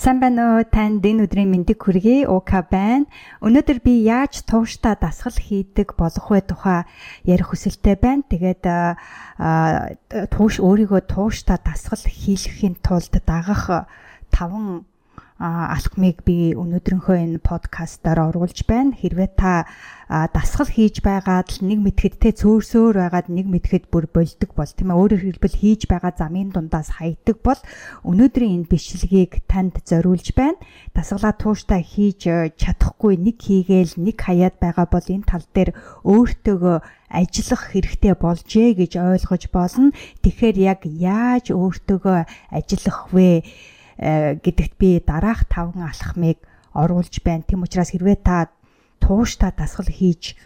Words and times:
Сайн 0.00 0.16
байна 0.16 0.56
уу? 0.56 0.64
Танд 0.64 1.04
энэ 1.04 1.28
өдрийн 1.28 1.52
мэндийг 1.52 1.84
хүргэе. 1.84 2.24
Ука 2.24 2.64
байна. 2.64 3.04
Өнөөдөр 3.44 3.84
би 3.84 4.00
яаж 4.08 4.48
тууштай 4.48 4.96
дасгал 4.96 5.36
хийдэг 5.36 5.92
болох 5.92 6.32
вэ 6.32 6.40
тухай 6.40 6.88
ярих 7.28 7.52
хүсэлтэй 7.52 8.00
байна. 8.00 8.24
Тэгээд 8.24 8.64
тууш 10.32 10.56
өөрийгөө 10.64 11.04
тууштай 11.04 11.60
дасгал 11.60 12.00
хийлгэхийн 12.00 12.80
тулд 12.80 13.12
дагах 13.28 13.92
таван 14.32 14.88
алхмыг 15.40 16.20
би 16.28 16.52
өнөөдрийнхөө 16.52 17.16
энэ 17.16 17.40
подкастаар 17.40 18.28
оруулж 18.28 18.68
байна. 18.68 18.92
Хэрвээ 18.92 19.30
та 19.40 19.64
дасгал 20.36 20.68
хийж 20.68 21.00
байгаад 21.00 21.64
нэг 21.64 21.80
мэтгэд 21.80 22.14
те 22.20 22.30
цөөрсөөр 22.36 23.00
байгаад 23.00 23.32
нэг 23.32 23.48
мэтгэд 23.48 23.88
бүр 23.88 24.04
болдог 24.12 24.52
бол 24.52 24.68
тийм 24.68 24.92
ээ 24.92 25.00
өөрөөр 25.00 25.22
хэлбэл 25.24 25.56
хийж 25.56 25.88
байгаа 25.88 26.12
замын 26.12 26.52
дундаас 26.52 26.92
хайдаг 27.00 27.40
бол 27.40 27.56
өнөөдрийн 28.04 28.52
энэ 28.60 28.68
бичлэгийг 28.68 29.40
танд 29.48 29.80
зориулж 29.80 30.36
байна. 30.36 30.60
Дасгалаа 30.92 31.32
тууштай 31.32 31.80
хийж 31.88 32.28
чадахгүй 32.60 33.16
нэг 33.16 33.40
хийгээл 33.40 33.96
нэг 33.96 34.20
хаяад 34.20 34.60
байгаа 34.60 34.92
бол 34.92 35.06
энэ 35.08 35.24
тал 35.24 35.46
дээр 35.56 35.72
өөртөөгөө 36.04 36.78
ажиллах 37.08 37.62
хэрэгтэй 37.72 38.12
болжээ 38.12 38.76
гэж 38.76 38.92
ойлгож 39.00 39.48
болно. 39.48 39.96
Тэгэхээр 40.20 40.56
яг 40.60 40.84
яаж 40.84 41.48
өөртөөгөө 41.48 42.18
ажиллах 42.52 43.08
вэ? 43.16 43.40
Э, 44.00 44.40
гэдэгт 44.40 44.80
би 44.80 44.96
дараах 45.04 45.44
таван 45.44 45.84
алхмыг 45.84 46.40
оруулж 46.72 47.20
байна. 47.20 47.44
Тэм 47.44 47.68
учраас 47.68 47.92
хэрвээ 47.92 48.24
та 48.24 48.48
тууштай 48.96 49.52
дасгал 49.52 49.92
хийж 49.92 50.40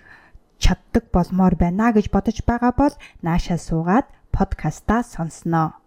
чаддаг 0.58 1.06
болмоор 1.14 1.54
байна 1.54 1.94
гэж 1.94 2.10
бодож 2.10 2.42
байгаа 2.42 2.74
бол 2.74 2.94
наашаа 3.22 3.54
суугаад 3.62 4.10
подкастаа 4.34 5.06
сонсноо. 5.06 5.78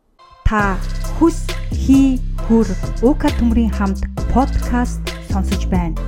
Та 0.48 0.80
хүс 1.20 1.44
хий 1.76 2.24
хүр 2.48 2.72
уука 3.04 3.28
төмрийн 3.36 3.76
хамт 3.76 4.08
подкаст 4.32 5.04
сонсож 5.28 5.68
байна. 5.68 6.00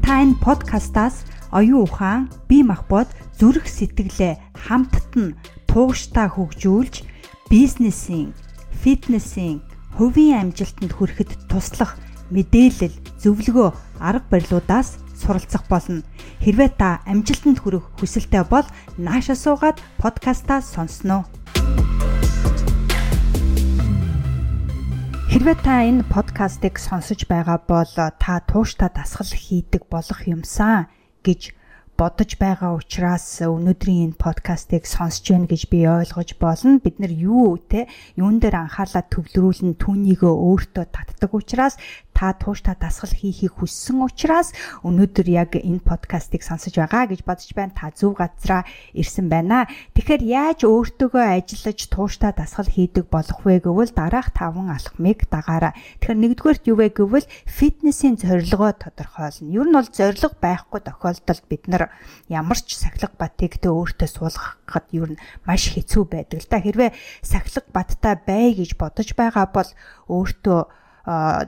Та 0.00 0.24
энэ 0.24 0.40
подкастаас 0.40 1.28
оюун 1.52 1.84
ухаан, 1.84 2.32
бие 2.48 2.64
махбод, 2.64 3.12
зүрх 3.36 3.68
сэтгэлээ 3.68 4.40
хамтд 4.56 5.12
нь 5.20 5.36
тууштай 5.68 6.32
хөгжүүлж 6.32 7.04
бизнесийн, 7.52 8.32
фитнесийн 8.80 9.67
хувийн 9.96 10.52
амжилтанд 10.52 10.92
хүрэхэд 10.92 11.48
туслах 11.48 11.96
мэдээлэл, 12.28 12.92
зөвлөгөө, 13.22 13.68
арга 14.02 14.28
барилуудаас 14.28 15.00
суралцах 15.16 15.64
болно. 15.68 16.04
Хэрвээ 16.44 16.70
та 16.76 17.00
амжилтанд 17.08 17.58
хүрэх 17.64 17.88
хүсэлтэй 17.98 18.44
бол 18.46 18.66
нааша 19.00 19.34
суугаад 19.34 19.80
подкастаа 19.98 20.60
сонсноо. 20.60 21.24
Хэрвээ 25.28 25.56
та 25.60 25.84
энэ 25.84 26.08
подкастыг 26.08 26.80
сонсож 26.80 27.28
байгаа 27.28 27.58
бол 27.64 27.88
та 27.94 28.34
тууштай 28.48 28.90
дасгал 28.92 29.28
хийдэг 29.28 29.88
болох 29.92 30.24
юмсан 30.24 30.88
гэж 31.24 31.57
бодож 31.98 32.38
байгаа 32.38 32.78
учраас 32.78 33.42
өнөөдрийн 33.42 34.14
энэ 34.14 34.22
подкастыг 34.22 34.86
сонсч 34.86 35.34
байна 35.34 35.50
гэж 35.50 35.66
би 35.66 35.82
ойлгож 35.82 36.38
болно. 36.38 36.78
Бид 36.78 37.02
нар 37.02 37.10
юу 37.10 37.58
те 37.58 37.90
юун 38.14 38.38
дээр 38.38 38.70
анхаалаа 38.70 39.02
төвлөрүүлэн 39.10 39.74
түүнийгөө 39.82 40.30
өөртөө 40.30 40.84
татдаг 40.94 41.34
учраас 41.34 41.74
та 42.18 42.34
тууштай 42.34 42.74
дасгал 42.74 43.14
хийхийг 43.14 43.62
хүссэн 43.62 44.02
учраас 44.02 44.50
өнөөдөр 44.82 45.26
яг 45.30 45.54
энэ 45.54 45.86
подкастыг 45.86 46.42
сонсож 46.42 46.74
байгаа 46.74 47.06
гэж 47.14 47.22
бодож 47.22 47.54
байна. 47.54 47.70
Та 47.78 47.94
зөв 47.94 48.18
газараа 48.18 48.66
ирсэн 48.90 49.30
байна. 49.30 49.70
Тэгэхээр 49.94 50.22
яаж 50.26 50.66
өөртөөгөө 50.66 51.24
ажиллаж 51.38 51.78
тууштай 51.86 52.34
дасгал 52.34 52.66
хийдэг 52.66 53.06
болох 53.06 53.38
вэ 53.46 53.62
гэвэл 53.62 53.94
дараах 53.94 54.34
таван 54.34 54.74
алхмыг 54.74 55.30
дагаараа. 55.30 55.78
Тэгэхээр 56.02 56.18
нэгдүгээрт 56.26 56.66
юу 56.66 56.76
вэ 56.82 56.90
гэвэл 56.90 57.30
фитнесийн 57.46 58.18
зорилгоо 58.18 58.74
тодорхойлно. 58.74 59.54
Ер 59.54 59.66
нь 59.70 59.76
бол 59.78 59.86
зорилго 59.86 60.34
байхгүй 60.42 60.80
тохиолдолд 60.82 61.44
бид 61.46 61.70
нар 61.70 61.94
ямар 62.26 62.58
ч 62.58 62.74
сахилга 62.74 63.14
батыг 63.14 63.62
тэ 63.62 63.70
өөртөө 63.70 64.08
суулгахад 64.10 64.90
ер 64.90 65.14
нь 65.14 65.22
маш 65.46 65.70
хэцүү 65.70 66.02
байдаг 66.02 66.42
л 66.42 66.50
да. 66.50 66.58
Хэрвээ 66.58 66.90
сахилга 67.22 67.62
баттай 67.70 68.18
бай 68.18 68.58
гэж 68.58 68.74
бодож 68.74 69.14
байгаа 69.14 69.46
бол 69.54 69.70
өөртөө 70.10 70.60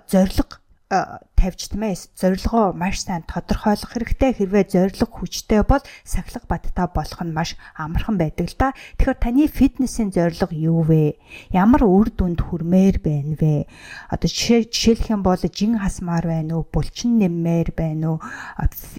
зориг 0.06 0.59
тавьж 0.90 1.29
ээ 1.40 1.96
зорилгоо 2.20 2.76
маш 2.76 3.00
сайн 3.00 3.24
тодорхойлох 3.24 3.96
хэрэгтэй 3.96 4.36
хэрвээ 4.36 4.64
зорилго 4.68 5.08
хүчтэй 5.08 5.64
бол 5.64 5.80
сахилга 6.04 6.44
бадтай 6.44 6.86
болох 6.92 7.20
нь 7.24 7.32
маш 7.32 7.56
амархан 7.74 8.20
байдаг 8.20 8.52
л 8.52 8.56
да. 8.60 8.76
Тэгэхээр 9.00 9.16
таны 9.16 9.48
фитнесийн 9.48 10.12
зорилго 10.12 10.52
юу 10.52 10.84
вэ? 10.84 11.16
Ямар 11.48 11.88
үр 11.88 12.12
дүнд 12.12 12.44
хүрмээр 12.44 13.00
байна 13.00 13.34
вэ? 13.40 13.64
Одоо 14.12 14.28
жишээлх 14.28 15.08
юм 15.08 15.24
бол 15.24 15.40
жин 15.40 15.80
хасмаар 15.80 16.28
байна 16.28 16.60
уу? 16.60 16.68
Булчин 16.68 17.16
нэммээр 17.16 17.72
байна 17.72 18.20
уу? 18.20 18.22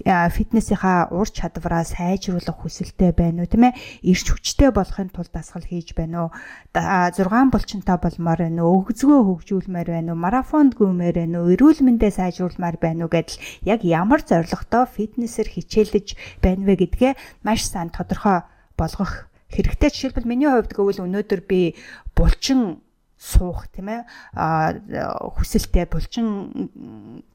Фитнесийнхаа 0.02 1.14
ур 1.14 1.30
чадвараа 1.30 1.86
сайжруулах 1.86 2.58
хүсэлтэй 2.58 3.14
байна 3.14 3.46
уу? 3.46 3.50
Тийм 3.50 3.70
ээ 3.70 3.78
ирч 4.02 4.34
хүчтэй 4.34 4.74
болохын 4.74 5.14
тулд 5.14 5.30
дасгал 5.30 5.62
хийж 5.62 5.94
байна 5.94 6.26
уу? 6.26 6.30
6 6.74 7.22
булчинтай 7.54 7.96
болмоор 8.02 8.40
байна 8.42 8.66
уу? 8.66 8.82
Өгзгөө 8.82 9.20
хөгжүүлмээр 9.30 9.88
байна 9.94 10.12
уу? 10.12 10.18
Марафонд 10.18 10.74
гүмээр 10.74 11.22
байна 11.22 11.46
уу? 11.46 11.54
Эрүүл 11.54 11.84
мэндээ 11.86 12.10
сайн 12.10 12.31
сайжруулмаар 12.32 12.80
байна 12.80 13.04
уу 13.04 13.12
гэдэл 13.12 13.36
яг 13.68 13.84
ямар 13.84 14.24
зорилготой 14.24 14.88
фитнесээр 14.88 15.48
хичээлж 15.52 16.16
байна 16.40 16.64
вэ 16.64 16.88
гэдгээ 16.88 17.12
маш 17.44 17.68
сайн 17.68 17.92
тодорхой 17.92 18.48
болгох 18.80 19.28
хэрэгтэй. 19.52 19.92
Жишээлбэл 19.92 20.24
миний 20.24 20.48
хувьд 20.48 20.72
гэвэл 20.72 21.04
өнөөдөр 21.04 21.44
би 21.44 21.76
булчин 22.16 22.80
суух 23.20 23.68
тийм 23.70 23.92
ээ 23.92 24.02
хүсэлтэй 24.34 25.86
булчин 25.86 26.72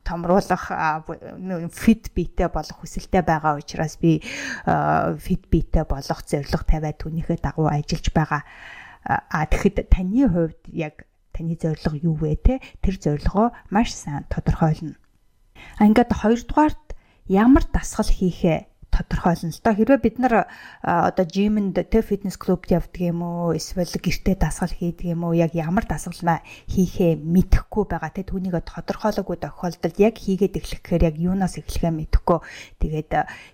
томруулах 0.03 0.67
фит 1.71 2.11
биетэй 2.11 2.49
болох 2.51 2.77
хүсэлтэй 2.81 3.23
байгаа 3.23 3.61
учраас 3.61 3.95
би 4.01 4.19
фит 5.21 5.47
биетэй 5.47 5.85
болох 5.87 6.19
зорилго 6.25 6.65
тавиад 6.67 6.99
түүнийхээ 6.99 7.39
дагуу 7.39 7.71
ажиллаж 7.71 8.07
байгаа. 8.11 8.41
А 9.07 9.45
тэгэхэд 9.47 9.87
таны 9.87 10.27
хувьд 10.27 10.59
яг 10.75 11.07
таны 11.37 11.53
зорилго 11.53 11.97
юу 12.01 12.15
вэ 12.17 12.35
те? 12.41 12.55
Тэр 12.81 12.97
зорилгоо 12.97 13.53
маш 13.69 13.93
сайн 13.93 14.25
тодорхойлно. 14.33 14.97
А 15.77 15.85
ингээд 15.85 16.09
хоёрдугаарт 16.09 16.97
ямар 17.29 17.63
дасгал 17.69 18.09
хийхээ 18.09 18.65
тодорхойлно 18.97 19.53
л 19.53 19.61
доо. 19.61 19.73
Хэрвээ 19.77 19.99
бид 20.01 20.17
нар 20.17 20.49
одоо 20.81 21.25
жимэнд 21.25 21.77
тэ 21.77 22.01
фитнес 22.01 22.37
клубт 22.37 22.71
явдаг 22.73 22.97
юм 22.97 23.21
уу 23.21 23.53
эсвэл 23.53 23.93
гэртээ 23.93 24.35
дасгал 24.41 24.73
хийдэг 24.73 25.13
юм 25.13 25.27
уу 25.27 25.37
яг 25.37 25.53
ямар 25.53 25.85
дасгалнаа 25.85 26.41
хийхээ 26.71 27.21
мэдэхгүй 27.21 27.83
байгаа 27.85 28.11
тэ 28.15 28.25
түүнийг 28.25 28.57
тодорхойлоогүй 28.65 29.37
тохиолдолд 29.37 29.97
яг 30.01 30.15
хийгээд 30.17 30.57
эхлэх 30.57 30.81
гэхээр 30.81 31.07
яг 31.13 31.15
юунаас 31.21 31.61
эхлэхээ 31.61 31.93
мэдэхгүй. 31.93 32.39
Тэгээд 32.81 33.11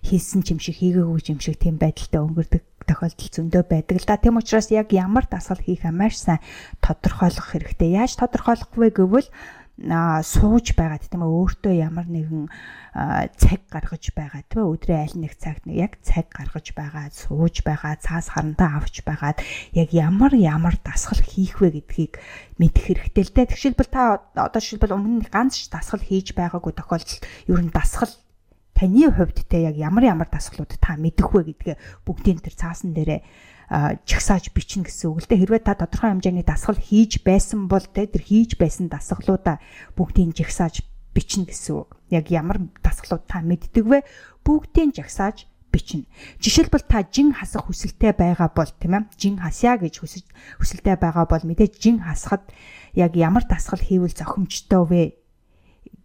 хийсэн 0.07 0.41
ч 0.47 0.55
юм 0.55 0.59
шиг 0.63 0.79
хийгээгүй 0.79 1.19
ч 1.19 1.27
юм 1.35 1.39
шиг 1.43 1.59
тийм 1.59 1.75
байдалтай 1.75 2.21
өнгөрдөг 2.23 2.63
тохиолдол 2.85 3.29
зөндөө 3.33 3.63
байдаг 3.67 3.97
л 3.99 4.07
да. 4.07 4.19
Тэм 4.19 4.39
учраас 4.39 4.71
яг 4.71 4.91
ямар 4.93 5.25
дасгал 5.25 5.59
хийх 5.59 5.83
маш 5.89 6.19
сайн 6.19 6.43
тодорхойлох 6.83 7.55
хэрэгтэй. 7.55 7.97
Яаж 7.97 8.19
тодорхойлох 8.19 8.71
вэ 8.75 8.91
гэвэл 8.93 9.29
сууж 10.21 10.77
байгаа 10.77 11.01
тийм 11.01 11.25
ээ 11.25 11.33
өөртөө 11.33 11.73
ямар 11.81 12.05
нэгэн 12.05 12.45
цаг 13.41 13.61
гаргаж 13.73 14.13
байгаа 14.13 14.45
тийм 14.45 14.61
ээ 14.61 14.69
өдрийн 14.69 15.01
аль 15.01 15.17
нэг 15.17 15.33
цагт 15.33 15.65
яг 15.65 15.97
цаг 16.05 16.29
гаргаж 16.29 16.77
байгаа 16.77 17.09
сууж 17.09 17.65
байгаа 17.65 17.97
цаас 17.97 18.29
харантаа 18.29 18.77
авч 18.77 19.01
байгаад 19.01 19.41
яг 19.73 19.89
ямар 19.89 20.37
ямар 20.37 20.77
дасгал 20.77 21.17
хийх 21.25 21.57
вэ 21.57 21.81
гэдгийг 21.81 22.21
мэдэх 22.61 22.85
хэрэгтэй 22.85 23.23
л 23.25 23.33
дээ 23.33 23.49
тэгшилбэл 23.49 23.89
та 23.89 24.21
одоо 24.37 24.61
жишээлбэл 24.61 24.93
өмнө 24.93 25.25
ганц 25.33 25.65
дасгал 25.73 26.05
хийж 26.05 26.37
байгаагүй 26.37 26.73
тохиолдолд 26.77 27.25
ер 27.49 27.61
нь 27.65 27.73
дасгал 27.73 28.13
таны 28.73 29.09
хувьд 29.09 29.45
те 29.47 29.63
яг 29.63 29.77
ямар 29.77 30.03
ямар 30.03 30.29
дасгалууд 30.29 30.77
та 30.81 30.97
мэдэх 30.97 31.29
вэ 31.29 31.53
гэдгээ 31.53 31.77
бүгдийн 32.05 32.41
тэр 32.41 32.55
цаасан 32.57 32.93
дээрээ 32.93 33.21
чагсааж 34.05 34.53
бичнэ 34.53 34.85
гэсэн 34.85 35.09
үг 35.09 35.23
л 35.23 35.29
дээ. 35.29 35.41
Хэрвээ 35.47 35.63
та 35.65 35.73
тодорхой 35.73 36.13
хэмжээний 36.13 36.45
дасгал 36.45 36.77
хийж 36.77 37.25
байсан 37.25 37.65
бол 37.65 37.81
те 37.81 38.05
тэр 38.05 38.21
хийж 38.21 38.59
байсан 38.59 38.91
дасгалуудаа 38.91 39.57
бүгдийг 39.97 40.37
жагсааж 40.37 40.85
бичнэ 41.15 41.49
гэсэн 41.49 41.73
үг. 41.81 41.97
Яг 42.13 42.29
ямар 42.29 42.61
дасгалууд 42.85 43.25
та 43.25 43.41
мэддэг 43.41 43.85
вэ? 43.87 44.05
Бүгдийг 44.45 44.93
жагсааж 44.93 45.49
бичнэ. 45.73 46.05
Жишээлбэл 46.37 46.85
та 46.85 47.01
жин 47.01 47.33
хасах 47.33 47.65
хүсэлтэй 47.65 48.13
байгаа 48.13 48.53
бол 48.53 48.69
тийм 48.77 48.93
ээ 48.93 49.09
жин 49.17 49.41
хасъя 49.41 49.81
гэж 49.81 50.05
хүсэж 50.05 50.25
хүсэлтэй 50.61 50.95
байгаа 51.01 51.25
бол 51.25 51.41
мэдээж 51.41 51.73
жин 51.81 52.05
хасахад 52.05 52.45
яг 52.93 53.17
ямар 53.17 53.41
дасгал 53.49 53.81
хийвэл 53.81 54.13
зохимжтой 54.13 54.85
вэ 54.85 55.03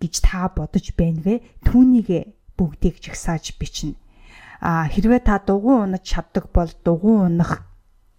гэж 0.01 0.15
та 0.25 0.49
бодож 0.49 0.89
байна 0.97 1.21
вэ? 1.21 1.45
Түүнийг 1.69 2.38
бүгдийг 2.59 2.99
жагсааж 2.99 3.55
бичнэ. 3.55 3.95
А 4.61 4.91
хэрвээ 4.91 5.23
та 5.23 5.39
дугуй 5.39 5.87
унаж 5.87 6.03
чаддаг 6.03 6.51
бол 6.51 6.71
дугуй 6.83 7.31
унах 7.31 7.63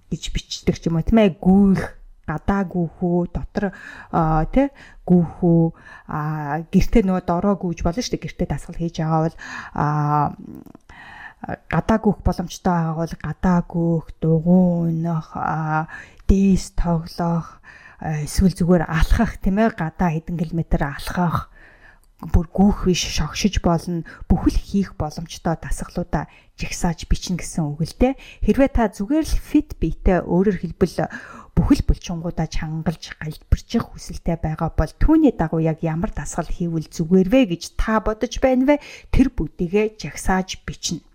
гэж 0.07 0.31
бичдэг 0.31 0.75
ч 0.80 0.88
юм 0.88 0.97
уу 0.97 1.03
тийм 1.03 1.19
ээ 1.19 1.36
гүйх 1.36 2.00
гадаа 2.30 2.62
гүүхүү 2.63 3.19
дотор 3.33 3.65
тий 4.53 4.68
гүүхүү 5.09 5.62
а 6.07 6.19
гэртээ 6.69 7.03
нөгөө 7.03 7.24
дороо 7.25 7.56
гүйж 7.57 7.81
болно 7.83 8.01
шүү 8.01 8.13
дээ 8.15 8.24
гэртээ 8.25 8.47
дасгал 8.47 8.77
хийж 8.77 8.95
байгаа 9.01 9.21
бол 9.25 9.36
гадаа 11.74 11.97
гүүх 12.00 12.19
боломжтой 12.21 12.74
байгаа 12.74 12.95
бол 13.01 13.15
гадаа 13.25 13.59
гүүх 13.65 14.06
дугуй 14.21 14.94
унах 14.94 15.27
дээс 16.30 16.77
тоглох 16.77 17.59
эсвэл 18.00 18.56
зүгээр 18.56 18.83
алхах 18.85 19.42
тийм 19.42 19.57
ээ 19.59 19.74
гадаа 19.74 20.09
хэдэн 20.13 20.38
километр 20.38 20.81
алхах 20.85 21.49
бүр 22.19 22.51
гүүх 22.51 22.92
биш 22.92 23.07
шогшиж 23.16 23.63
болно 23.63 24.04
бүхэл 24.27 24.60
хийх 24.60 25.00
боломжтой 25.00 25.56
дасгалуудаа 25.56 26.27
жигсааж 26.60 27.07
бичнэ 27.07 27.39
гэсэн 27.39 27.63
үг 27.63 27.88
л 27.88 27.95
дээ. 27.95 28.19
Хэрвээ 28.44 28.69
та 28.75 28.92
зүгээр 28.92 29.24
л 29.24 29.39
биетэй 29.80 30.19
өөрөөр 30.27 30.57
хэлбэл 30.60 31.07
бүхэл 31.56 31.83
булчингуудаа 31.88 32.48
чангалж 32.51 33.16
галбирчих 33.19 33.83
хүсэлтэй 33.88 34.36
байгаа 34.36 34.75
бол 34.75 34.92
түүний 35.00 35.31
дагуу 35.31 35.63
яг 35.63 35.80
ямар 35.80 36.12
дасгал 36.12 36.48
хийвэл 36.48 36.92
зүгээр 36.92 37.27
вэ 37.31 37.42
гэж 37.56 37.80
та 37.80 38.04
бодож 38.04 38.36
байна 38.44 38.68
вэ? 38.68 38.75
Тэр 39.16 39.31
бүгдийгээ 39.31 39.95
жагсааж 39.95 40.60
бичнэ. 40.68 41.08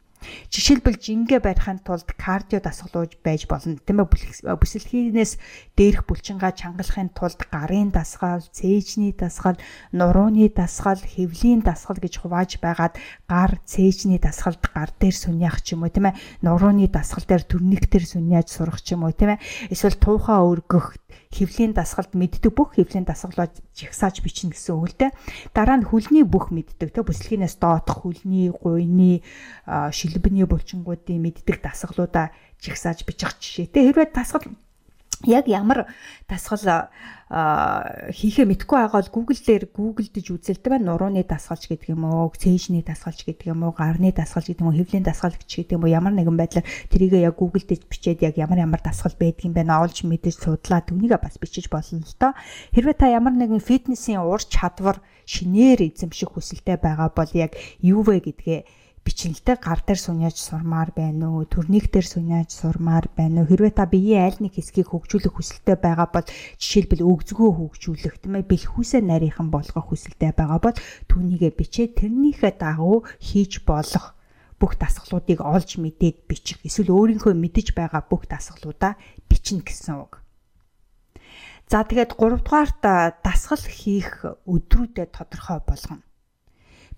Жишээлбэл 0.49 0.99
жингээ 1.01 1.41
барихын 1.41 1.81
тулд 1.85 2.09
кардио 2.17 2.61
дасгалууж 2.61 3.19
байж 3.25 3.47
болно. 3.49 3.79
Тийм 3.83 4.05
ээ 4.05 4.57
бүсэлхийнээс 4.59 5.39
дээрх 5.77 6.07
булчингаа 6.07 6.53
чангалахын 6.55 7.11
тулд 7.15 7.41
гарын 7.51 7.91
дасгал, 7.91 8.41
цээжний 8.41 9.13
дасгал, 9.13 9.59
нурууны 9.93 10.49
дасгал, 10.51 10.99
хэвлийн 10.99 11.61
дасгал 11.65 11.99
гэж 11.99 12.23
хувааж 12.23 12.63
байгаад 12.63 12.97
гар, 13.29 13.59
цээжний 13.65 14.19
дасгалд 14.23 14.63
гар 14.63 14.91
дээр 15.01 15.17
сүньяах 15.17 15.63
ч 15.63 15.75
юм 15.75 15.85
уу 15.85 15.93
тийм 15.93 16.13
ээ. 16.13 16.19
Нурууны 16.43 16.87
дасгал 16.89 17.25
дээр 17.27 17.45
төрник 17.45 17.91
дээр 17.91 18.07
сүньяаж 18.07 18.49
сурах 18.49 18.81
ч 18.83 18.95
юм 18.95 19.05
уу 19.05 19.13
тийм 19.13 19.37
ээ. 19.37 19.43
Эсвэл 19.71 19.99
туухаа 19.99 20.43
өргөх 20.45 20.99
хөвлийн 21.35 21.75
дасгалд 21.75 22.15
мэддэг 22.15 22.55
бүх 22.55 22.79
хөвлийн 22.79 23.03
дасгалаа 23.03 23.51
жигсааж 23.75 24.23
бичнэ 24.23 24.55
гэсэн 24.55 24.75
үг 24.79 24.87
л 24.95 24.97
дээ. 24.97 25.11
Дараа 25.51 25.83
нь 25.83 25.89
хөлний 25.91 26.23
бүх 26.23 26.55
мэддэг 26.55 26.95
те 26.95 27.03
бүслэгнээс 27.03 27.59
доотх 27.59 28.07
хөлний, 28.07 28.55
гуйны, 28.55 29.27
шилбэний 29.67 30.47
булчингуудын 30.47 31.19
мэддэг 31.19 31.59
дасгалуудаа 31.59 32.31
жигсааж 32.63 33.05
бичих 33.05 33.35
жишээтэй. 33.43 33.91
Хэрвээ 33.91 34.15
дасгал 34.15 34.49
яг 35.27 35.49
ямар 35.49 35.91
дасгал 36.29 36.89
хийхээ 37.35 38.47
мэдгүй 38.47 38.77
байгаа 38.79 39.01
бол 39.01 39.11
Google 39.11 39.41
дээр 39.41 39.65
Google-дж 39.73 40.29
үзэлтэй 40.39 40.71
байна. 40.71 40.93
Нурууны 40.93 41.25
дасгалж 41.25 41.67
гэдэг 41.67 41.97
юм 41.97 42.05
уу, 42.05 42.31
цээжний 42.31 42.85
дасгалж 42.85 43.25
гэдэг 43.25 43.49
юм 43.51 43.65
уу, 43.65 43.73
гарны 43.73 44.13
дасгалж 44.13 44.53
гэдэг 44.53 44.63
юм 44.63 44.71
уу, 44.71 44.79
хэвлийн 44.79 45.03
дасгалж 45.03 45.41
гэдэг 45.41 45.75
юм 45.75 45.83
уу, 45.83 45.91
ямар 45.91 46.13
нэгэн 46.15 46.37
байдлаар 46.37 46.69
тэрийг 46.93 47.17
яг 47.17 47.35
Google-дж 47.41 47.89
бичээд 47.89 48.23
яг 48.23 48.37
ямар 48.37 48.63
ямар 48.63 48.81
дасгал 48.85 49.17
юм 49.19 49.53
бэ 49.57 49.65
олж 49.65 50.05
мэдэж 50.05 50.37
судлаа 50.37 50.85
түүнийгээ 50.85 51.19
бас 51.19 51.41
бичиж 51.41 51.73
болно 51.73 52.05
л 52.05 52.17
доо. 52.21 52.37
Хэрвээ 52.77 52.97
та 53.01 53.09
ямар 53.09 53.33
нэгэн 53.35 53.59
фитнесийн 53.59 54.21
ур 54.21 54.45
чадвар 54.45 55.01
шинээр 55.25 55.91
эзэмших 55.91 56.37
хүсэлтэй 56.37 56.77
байгаа 56.77 57.09
бол 57.11 57.31
яг 57.33 57.57
юу 57.81 58.05
вэ 58.05 58.21
гэдгээ 58.21 58.84
бичнэлтэй 59.05 59.57
гар 59.61 59.81
дээр 59.85 60.01
суньяаж 60.01 60.37
сурмаар 60.41 60.91
байна 60.97 61.29
уу? 61.29 61.45
Төрник 61.45 61.93
дээр 61.93 62.09
суньяаж 62.09 62.51
сурмаар 62.57 63.13
байна 63.13 63.45
уу? 63.45 63.49
Хэрвээ 63.53 63.77
та 63.77 63.85
биеийн 63.85 64.25
аль 64.25 64.41
нэг 64.41 64.57
хэсгийг 64.57 64.89
хөгжүүлэх 64.89 65.37
хүсэлтэй 65.37 65.77
байгаа 65.77 66.09
бол 66.09 66.27
жишээлбэл 66.57 67.05
өгзгөө 67.05 67.51
хөгжүүлэх 67.53 68.25
тийм 68.25 68.41
ээ 68.41 68.49
бэлхүүсээ 68.49 69.03
нарийнхан 69.05 69.53
болгох 69.53 69.93
хүсэлтэй 69.93 70.33
байгаа 70.33 70.61
бол 70.65 70.77
түүнийгээ 71.13 71.53
бичээ 71.53 71.87
тэрнийхээ 72.01 72.57
дагуу 72.57 73.05
хийж 73.21 73.61
болох 73.69 74.17
бүх 74.57 74.81
дасгалуудыг 74.81 75.45
олж 75.45 75.77
мэдээд 75.77 76.25
бичих. 76.25 76.65
Эсвэл 76.65 76.97
өөрийнхөө 76.97 77.37
мэдэж 77.37 77.77
байгаа 77.77 78.09
бүх 78.09 78.25
дасгалуудаа 78.25 78.97
бичнэ 79.29 79.61
гэсэн 79.61 80.01
үг. 80.01 80.25
За 81.69 81.85
тэгээд 81.85 82.17
3 82.17 82.41
дугаарт 82.41 82.81
дасгал 83.21 83.61
хийх 83.61 84.25
өдрүүдэд 84.49 85.13
тодорхой 85.13 85.61
болгоно 85.61 86.01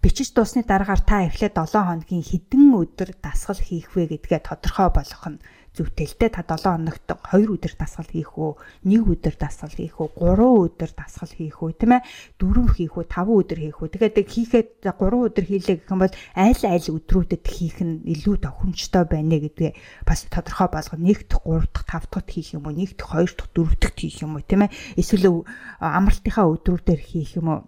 бичиж 0.07 0.31
дуусны 0.31 0.63
дараагаар 0.63 1.03
та 1.03 1.27
эхлээд 1.27 1.59
7 1.59 1.83
хоногийн 1.83 2.23
хэдэн 2.23 2.79
өдөр 2.79 3.11
дасгал 3.19 3.59
хийх 3.59 3.91
вэ 3.91 4.07
гэдгээ 4.15 4.39
тодорхой 4.47 4.95
болгох 4.95 5.27
нь 5.27 5.43
зүйтэй. 5.75 6.31
Та 6.31 6.47
7 6.47 6.63
хоногт 6.63 7.11
2 7.11 7.51
өдөр 7.51 7.75
дасгал 7.75 8.07
хийх 8.07 8.39
үү, 8.39 8.55
1 8.87 9.03
өдөр 9.03 9.35
дасгал 9.35 9.75
хийх 9.75 9.99
үү, 9.99 10.15
3 10.15 10.47
өдөр 10.63 10.91
дасгал 10.95 11.33
хийх 11.35 11.59
үү, 11.59 11.75
тийм 11.75 11.99
ээ? 11.99 12.07
4 12.39 12.79
хийх 12.79 12.95
үү, 12.95 13.03
5 13.03 13.35
өдөр 13.35 13.59
хийх 13.59 13.83
үү. 13.83 13.89
Тэгээд 13.99 14.31
хийхэд 14.31 14.71
3 14.87 14.95
өдөр 14.95 15.43
хийлээ 15.43 15.77
гэх 15.83 15.91
юм 15.91 16.01
бол 16.07 16.15
аль 16.39 16.63
аль 16.71 16.87
өдрүүдэд 16.87 17.45
хийх 17.51 17.83
нь 17.83 18.07
илүү 18.07 18.47
тохиромжтой 18.47 19.05
байна 19.11 19.43
гэдгээ 19.43 19.73
бас 20.07 20.23
тодорхой 20.31 20.71
болгох. 20.71 21.03
Нэгт 21.03 21.35
3 21.35 21.67
дахь, 21.75 22.07
5 22.07 22.15
дахь 22.15 22.31
хийх 22.31 22.55
юм 22.55 22.71
уу, 22.71 22.79
нэгт 22.79 23.03
2 23.03 23.27
дахь, 23.35 23.51
4 23.51 23.75
дахь 23.75 23.99
хийх 23.99 24.23
юм 24.23 24.39
уу, 24.39 24.47
тийм 24.47 24.71
ээ? 24.71 24.71
Эсвэл 24.95 25.43
амралтынхаа 25.83 26.47
өдрүүдээр 26.47 27.03
хийх 27.03 27.43
юм 27.43 27.51
уу? 27.51 27.67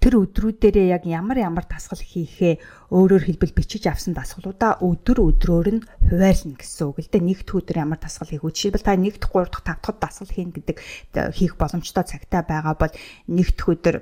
Тэр 0.00 0.22
өдрүүдээрээ 0.22 0.86
яг 0.94 1.04
ямар 1.06 1.38
ямар 1.42 1.64
дасгал 1.66 1.98
хийхээ 1.98 2.60
өөрөөр 2.92 3.24
хэлбэл 3.26 3.56
бичиж 3.56 3.86
авсан 3.90 4.14
дасгалуудаа 4.14 4.78
өдөр 4.80 5.18
өдрөөр 5.22 5.68
нь 5.76 5.84
хуваарлна 6.06 6.56
гэсэн 6.56 6.84
үг 6.90 6.98
л 7.02 7.10
дээ. 7.10 7.22
Нэгд 7.22 7.48
өдөр 7.50 7.76
ямар 7.82 7.98
дасгал 7.98 8.30
хийх 8.30 8.44
үү? 8.46 8.54
Жишээлбэл 8.54 8.86
та 8.86 8.94
нэгд 8.94 9.22
3 9.26 9.50
дахь 9.50 9.64
5 9.66 9.82
дахь 9.82 9.98
дасгал 9.98 10.30
хийн 10.30 10.50
гэдэг 10.54 10.76
хийх 11.34 11.54
боломжтой 11.58 12.04
цагтаа 12.06 12.42
байгаа 12.46 12.74
бол 12.78 12.94
нэгд 13.26 13.58
өдөр 13.58 13.96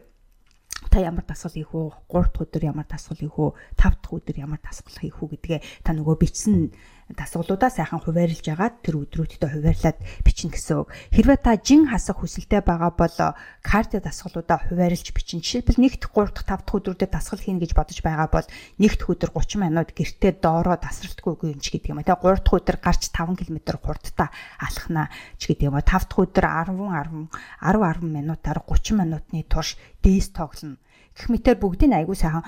та 0.92 0.98
ямар 1.00 1.24
дасгал 1.24 1.56
хийх 1.56 1.72
үү? 1.72 1.88
3 2.12 2.28
дахь 2.28 2.42
өдөр 2.44 2.62
ямар 2.68 2.86
дасгал 2.86 3.16
хийх 3.16 3.36
үү? 3.40 3.50
5 3.80 4.04
дахь 4.04 4.14
өдөр 4.14 4.36
ямар 4.36 4.60
дасгал 4.60 4.98
хийх 5.00 5.18
үү 5.22 5.28
гэдгээ 5.40 5.60
та 5.82 5.90
нөгөө 5.96 6.16
бичсэн 6.20 6.70
дасгалуудаа 7.12 7.68
сайхан 7.68 8.00
хуваарлж 8.00 8.48
агаад 8.48 8.80
тэр 8.80 9.04
өдрүүдтэй 9.04 9.50
хуваарлаад 9.52 9.98
бичнэ 10.24 10.56
гэсэн 10.56 10.80
үг. 10.80 10.88
Хэрвээ 11.12 11.38
та 11.44 11.60
жин 11.60 11.84
хасах 11.92 12.24
хүсэлтэй 12.24 12.64
байгаа 12.64 12.96
бол 12.96 13.18
кардио 13.60 14.00
дасгалуудаа 14.00 14.64
хуваарлж 14.64 15.12
бичнэ. 15.12 15.44
Жишээлбэл 15.44 15.84
нэгт 15.84 16.08
3 16.08 16.32
дахь 16.32 16.48
5 16.48 16.64
дахь 16.64 16.76
өдрүүдэд 16.80 17.12
дасгал 17.12 17.44
хийнэ 17.44 17.60
гэж 17.60 17.72
бодож 17.76 17.98
байгаа 18.00 18.28
бол 18.32 18.48
нэгт 18.80 19.00
өдөр 19.04 19.30
30 19.36 19.60
минут 19.60 19.88
гэртээ 19.92 20.32
доороо 20.40 20.80
тасралтгүй 20.80 21.52
юм 21.52 21.60
ч 21.60 21.76
гэдэг 21.76 21.92
юм 21.92 22.00
а. 22.00 22.08
Тэгээ 22.08 22.24
3 22.24 22.40
дахь 22.40 22.56
өдөр 22.56 22.76
гарч 22.80 23.02
5 23.12 23.36
км 23.36 23.58
хурдтай 23.84 24.28
алхнаа 24.64 25.12
ч 25.36 25.52
гэдэг 25.52 25.68
юм 25.68 25.76
а. 25.76 25.84
5 25.84 26.08
дахь 26.08 26.20
өдөр 26.24 26.44
10 26.48 26.72
10 26.72 27.28
10 27.60 28.00
10 28.00 28.00
минутаар 28.00 28.58
30 28.64 28.96
минутны 28.96 29.44
турш 29.44 29.76
дээс 30.00 30.32
тоглоно. 30.32 30.80
Гэх 31.12 31.28
мэтэр 31.28 31.60
бүгдийг 31.60 31.92
айгуу 31.92 32.16
сайхан 32.16 32.42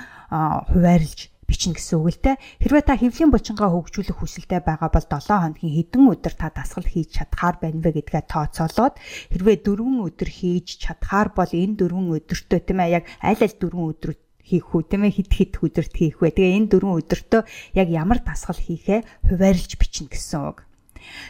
хуваарлж 0.73 1.36
бичнэ 1.47 1.79
гэсэн 1.79 2.03
үг 2.03 2.09
л 2.11 2.23
те. 2.23 2.33
Хэрвээ 2.61 2.85
та 2.85 2.99
хэвлийн 2.99 3.31
булчингаа 3.31 3.71
хөгжүүлэх 3.71 4.19
хүсэлтэй 4.19 4.61
байгаа 4.67 4.91
бол 4.91 5.07
7 5.07 5.23
хоногийн 5.31 5.75
хэдэн 5.79 6.03
өдөр 6.11 6.35
та 6.35 6.51
дасгал 6.51 6.87
хийж 6.87 7.09
чадхаар 7.23 7.57
байна 7.63 7.81
вэ 7.81 8.03
гэдгээ 8.03 8.25
тооцоолоод 8.27 8.95
хэрвээ 9.31 9.57
4 9.63 10.07
өдөр 10.11 10.31
хийж 10.31 10.67
чадхаар 10.83 11.31
бол 11.31 11.51
энэ 11.51 11.79
4 11.79 11.95
өдөртөө 12.19 12.61
тийм 12.67 12.79
ээ 12.83 12.95
яг 12.99 13.05
аль 13.23 13.43
аль 13.43 13.57
4 13.63 13.73
өдөр 13.73 14.13
хийх 14.47 14.67
үү 14.71 14.83
тийм 14.87 15.03
ээ 15.07 15.17
хит 15.19 15.31
хит 15.35 15.55
өдөрт 15.59 15.95
хийх 15.95 16.23
вэ. 16.23 16.31
Тэгээ 16.35 16.59
энэ 16.59 16.71
4 16.79 16.99
өдөртөө 17.03 17.43
яг 17.79 17.89
ямар 17.91 18.23
дасгал 18.23 18.59
хийхээ 18.59 19.27
хуваарлж 19.27 19.73
бичнэ 19.75 20.11
гэсэн 20.11 20.41
үг. 20.47 20.67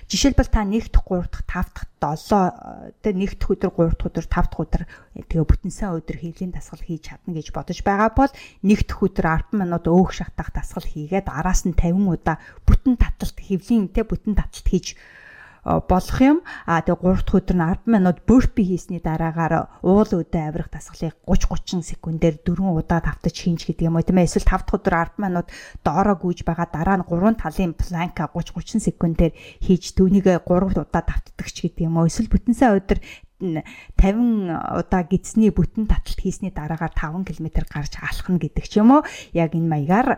Жишээлбэл 0.07 0.51
та 0.51 0.63
нэгт 0.63 0.95
3 0.95 1.27
дахь 1.27 1.45
5 1.45 2.01
дахь 2.01 2.19
7 2.31 2.95
тэ 3.03 3.11
нэгт 3.13 3.41
өдөр 3.43 3.71
3 3.71 3.97
дахь 3.97 4.07
өдөр 4.07 4.25
5 4.25 4.31
дахь 4.31 4.61
өдөр 4.63 4.83
тэгээ 5.27 5.47
бүтэнсэн 5.47 5.97
өдөр 5.99 6.17
хийлийн 6.23 6.53
дасгал 6.55 6.83
хийж 6.85 7.11
чадна 7.11 7.35
гэж 7.35 7.51
бодож 7.51 7.79
байгаа 7.83 8.11
бол 8.15 8.33
нэгт 8.63 8.91
өдөр 8.95 9.27
10 9.53 9.59
минут 9.59 9.85
өөх 9.91 10.11
шатах 10.15 10.55
дасгал 10.55 10.87
хийгээд 10.87 11.27
араас 11.29 11.67
нь 11.67 11.75
50 11.75 12.07
удаа 12.07 12.37
бүтэн 12.65 12.95
таталт 12.97 13.39
хэвлийн 13.41 13.91
тэ 13.91 14.07
бүтэн 14.07 14.39
таталт 14.39 14.67
хийж 14.67 14.95
болох 15.67 16.19
юм. 16.23 16.39
А 16.63 16.79
тэгээ 16.79 16.95
3 17.03 17.27
дахь 17.27 17.39
өдөр 17.43 17.57
нь 17.59 17.67
10 17.83 17.91
минут 17.91 18.23
burpee 18.23 18.63
хийсний 18.71 19.03
дараагаар 19.03 19.67
уул 19.83 20.07
өдөө 20.07 20.31
авирах 20.47 20.71
дасгалыг 20.71 21.19
30 21.27 21.83
30 21.83 21.83
секундээр 21.83 22.39
4 22.47 22.63
удаа 22.63 23.03
давтаж 23.03 23.35
хийнж 23.35 23.67
гэдэг 23.67 23.91
юм 23.91 23.99
уу 23.99 24.07
тийм 24.07 24.23
ээ. 24.23 24.31
Эсвэл 24.31 24.47
5 24.47 24.63
дахь 24.63 24.79
өдөр 24.79 24.95
10 25.19 25.27
минут 25.27 25.47
доороо 25.83 26.17
гүйж 26.23 26.47
байгаа 26.47 26.71
дараа 26.71 27.03
нь 27.03 27.09
3 27.11 27.35
талын 27.43 27.75
планка 27.75 28.31
30 28.31 28.55
30 28.55 28.87
секундээр 28.87 29.33
хийж 29.59 29.99
түүнийг 29.99 30.47
3 30.47 30.47
удаа 30.47 31.03
давтдаг 31.03 31.49
ч 31.51 31.67
гэдэг 31.67 31.91
юм 31.91 31.99
уу. 31.99 32.07
Эсвэл 32.07 32.31
бүтэнсээ 32.31 32.71
өдөр 32.79 32.99
50 33.41 34.81
удаа 34.81 35.03
гидсний 35.05 35.53
бүтэн 35.53 35.85
таталт 35.85 36.21
хийсний 36.21 36.49
дараагаар 36.49 36.97
5 36.97 37.29
км 37.29 37.69
гарч 37.69 38.01
алхна 38.01 38.41
гэдэг 38.41 38.65
ч 38.65 38.81
юм 38.81 38.97
уу. 38.97 39.03
Яг 39.37 39.53
энэ 39.53 39.69
маягаар 39.69 40.17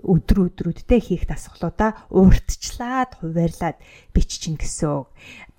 өдөр 0.00 0.38
өдрүүдтэй 0.48 1.00
хийх 1.04 1.28
дасгалуудаа 1.28 2.08
уртчлаад 2.08 3.20
хуваарлаад 3.20 3.76
биччихин 4.16 4.56
гэсэн. 4.56 5.04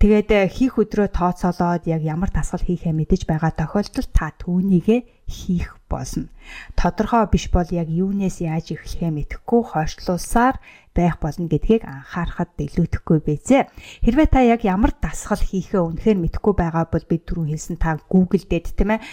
Тэгээд 0.02 0.50
хийх 0.50 0.76
өдрөө 0.76 1.14
тооцоолоод 1.14 1.86
яг 1.86 2.02
ямар 2.02 2.34
дасгал 2.34 2.66
хийхээ 2.66 2.92
мэдэж 2.92 3.24
байгаа 3.24 3.54
тохиолдолд 3.54 4.10
та 4.10 4.34
түүнийгээ 4.36 5.00
хийх 5.24 5.80
болно. 5.88 6.28
Тодорхой 6.74 7.26
биш 7.30 7.50
бол 7.50 7.68
яг 7.70 7.88
юунаас 7.88 8.40
яаж 8.40 8.74
эхлэхээ 8.74 9.10
мэдэхгүй 9.10 9.62
хойшлуулсаар 9.72 10.58
байх 10.96 11.20
болно 11.20 11.44
гэдгийг 11.44 11.84
анхаарахад 11.84 12.56
илүүдэхгүй 12.56 13.20
байзээ. 13.20 13.68
Хэрвээ 14.00 14.28
та 14.32 14.40
яг 14.40 14.64
ямар 14.64 14.96
дасгал 14.96 15.36
хийхээ 15.36 15.76
үнэхээр 15.76 16.16
мэдэхгүй 16.24 16.54
байгаа 16.56 16.88
бол 16.88 17.04
бид 17.04 17.28
түрүү 17.28 17.52
хэлсэн 17.52 17.76
та 17.76 18.00
Google 18.08 18.40
дээд 18.40 18.72
тийм 18.72 18.96
ээ 18.96 19.04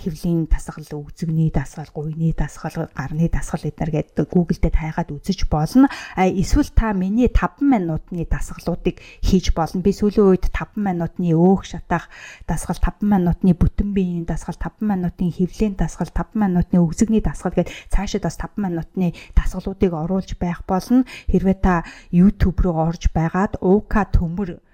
хэвлийн 0.00 0.48
дасгал, 0.48 0.88
үзэгний 0.88 1.52
дасгал, 1.52 1.92
гуйны 1.92 2.32
дасгал, 2.32 2.88
гарны 2.96 3.28
дасгал 3.28 3.68
эднэр 3.68 3.92
гэдэг 3.92 4.32
Google 4.32 4.56
дээд 4.64 4.80
хайгаад 4.80 5.12
үзэж 5.12 5.44
болно. 5.52 5.92
Эсвэл 6.16 6.72
та 6.72 6.96
миний 6.96 7.28
5 7.28 7.60
минутны 7.60 8.24
дасгалуудыг 8.24 9.04
хийж 9.20 9.52
болно. 9.52 9.84
Би 9.84 9.92
сүүлийн 9.92 10.24
үед 10.24 10.48
5 10.48 10.80
минутны 10.80 11.36
өөх 11.36 11.68
шатах 11.68 12.08
дасгал, 12.48 12.80
5 12.80 13.04
минутны 13.04 13.52
бүтэн 13.52 13.92
биеийн 13.92 14.24
дасгал, 14.24 14.56
5 14.56 14.80
минутын 14.80 15.28
хэвлийн 15.28 15.76
дасгал, 15.76 15.99
5 16.08 16.32
минутны 16.40 16.80
өгзөгний 16.80 17.20
дасгал 17.20 17.52
гэдээ 17.52 17.92
цаашаа 17.92 18.24
бас 18.24 18.40
5 18.40 18.56
минутны 18.56 19.12
дасгалуудыг 19.36 19.92
оруулж 19.92 20.40
байх 20.40 20.64
болно. 20.64 21.04
Хэрвээ 21.28 21.58
та 21.60 21.84
YouTube 22.08 22.64
руу 22.64 22.80
орж 22.80 23.12
байгаад 23.12 23.60
уука 23.60 24.08
төмөр 24.08 24.64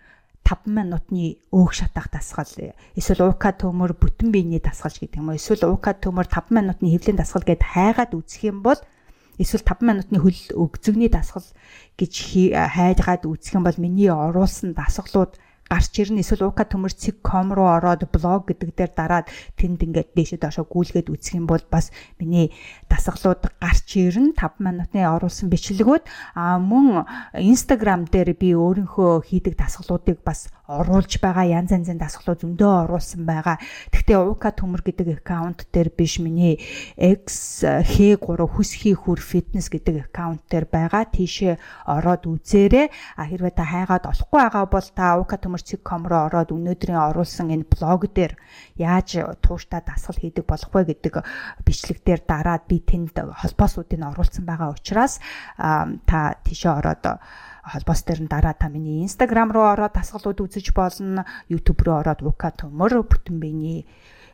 5 0.46 0.70
минутны 0.70 1.42
өөх 1.50 1.74
шатах 1.74 2.06
дасгал 2.14 2.46
эсвэл 2.94 3.26
уука 3.26 3.50
төмөр 3.50 3.98
бүтэн 3.98 4.30
биений 4.30 4.62
дасгалж 4.62 5.02
гэдэг 5.02 5.18
юм 5.18 5.34
уу 5.34 5.38
эсвэл 5.40 5.66
уука 5.66 5.90
төмөр 5.98 6.30
5 6.30 6.54
минутны 6.54 6.94
хөвлийн 6.94 7.18
дасгал 7.18 7.42
гэд 7.42 7.66
хайгаад 7.66 8.14
үзэх 8.14 8.46
юм 8.46 8.62
бол 8.62 8.78
эсвэл 9.42 9.66
5 9.66 9.82
минутны 9.82 10.22
хөл 10.22 10.38
өгзөгний 10.54 11.10
дасгал 11.10 11.42
гэж 11.98 12.14
хайгаад 12.54 13.26
үзэх 13.26 13.58
юм 13.58 13.66
бол 13.66 13.74
миний 13.82 14.06
оруулсан 14.06 14.70
дасгалууд 14.78 15.34
гарч 15.66 15.92
ирнэ 15.98 16.22
эсвэл 16.22 16.46
уука 16.46 16.64
төмөр 16.64 16.94
цэг 16.94 17.20
ком 17.22 17.50
руу 17.50 17.66
ороод 17.66 18.06
блог 18.10 18.46
гэдэг 18.46 18.70
дээр 18.74 18.92
дараад 18.94 19.26
тэнд 19.58 19.82
ингээд 19.82 20.14
дээшээ 20.14 20.40
доошоо 20.42 20.66
гүйлгээд 20.66 21.10
үзэх 21.10 21.38
юм 21.38 21.46
бол 21.50 21.62
бас 21.70 21.90
миний 22.22 22.54
дасгалууд 22.86 23.42
гарч 23.58 23.88
ирнэ 23.98 24.38
5 24.38 24.62
минутны 24.62 25.02
оруулсан 25.02 25.50
бичлэгүүд 25.50 26.04
а 26.38 26.62
мөн 26.62 27.06
инстаграм 27.34 28.06
дээр 28.06 28.38
би 28.38 28.54
өөрийнхөө 28.54 29.26
хийдэг 29.26 29.58
дасгалуудыг 29.58 30.22
бас 30.22 30.48
оруулж 30.66 31.18
байгаа 31.22 31.46
янз 31.46 31.70
янзын 31.70 31.98
дасгалууд 31.98 32.42
зөндөө 32.42 32.72
оруулсан 32.86 33.22
байгаа. 33.22 33.58
Гэхдээ 33.94 34.18
уука 34.18 34.50
төмөр 34.50 34.82
гэдэг 34.82 35.22
аккаунт 35.22 35.66
дээр 35.70 35.94
биш 35.94 36.18
миний 36.18 36.58
X 36.98 37.62
H3 37.62 38.18
хүсхий 38.50 38.94
хүр 38.94 39.22
фитнес 39.22 39.70
гэдэг 39.70 40.10
аккаунт 40.10 40.42
дээр 40.50 40.66
байгаа. 40.66 41.06
Тийшээ 41.06 41.58
ороод 41.86 42.26
үзээрэй. 42.26 42.90
А 43.14 43.22
хэрвээ 43.30 43.54
та 43.54 43.62
хайгаад 43.62 44.10
олохгүй 44.10 44.38
байгаа 44.42 44.66
бол 44.66 44.88
та 44.90 45.14
уука 45.22 45.38
төмөр.com 45.56 46.06
руу 46.06 46.28
ороод 46.28 46.52
өнөөдрийн 46.52 47.00
оруулсан 47.12 47.50
энэ 47.50 47.64
блог 47.64 48.06
дээр 48.12 48.36
яаж 48.76 49.40
тууштай 49.40 49.80
дасгал 49.80 50.20
хийдэг 50.20 50.44
болох 50.44 50.70
вэ 50.72 50.92
гэдэг 50.92 51.24
бичлэг 51.64 52.04
дээр 52.04 52.20
дараад 52.26 52.68
би 52.68 52.80
тэнд 52.80 53.16
холбоосуудыг 53.16 54.00
оруулсан 54.00 54.44
байгаа 54.44 54.76
учраас 54.76 55.20
та 55.56 56.36
тийшээ 56.44 56.72
ороод 56.76 57.04
холбоос 57.64 58.00
дээр 58.04 58.20
нь 58.26 58.30
дараа 58.30 58.54
та 58.54 58.68
миний 58.68 59.04
Instagram 59.04 59.52
руу 59.52 59.72
ороод 59.72 59.96
дасгалууд 59.96 60.44
үзэж 60.44 60.72
болно. 60.76 61.24
YouTube 61.48 61.82
руу 61.82 61.98
ороод 62.04 62.22
Ука 62.22 62.52
төмөр 62.52 63.02
бүтэн 63.02 63.40
биений 63.40 63.86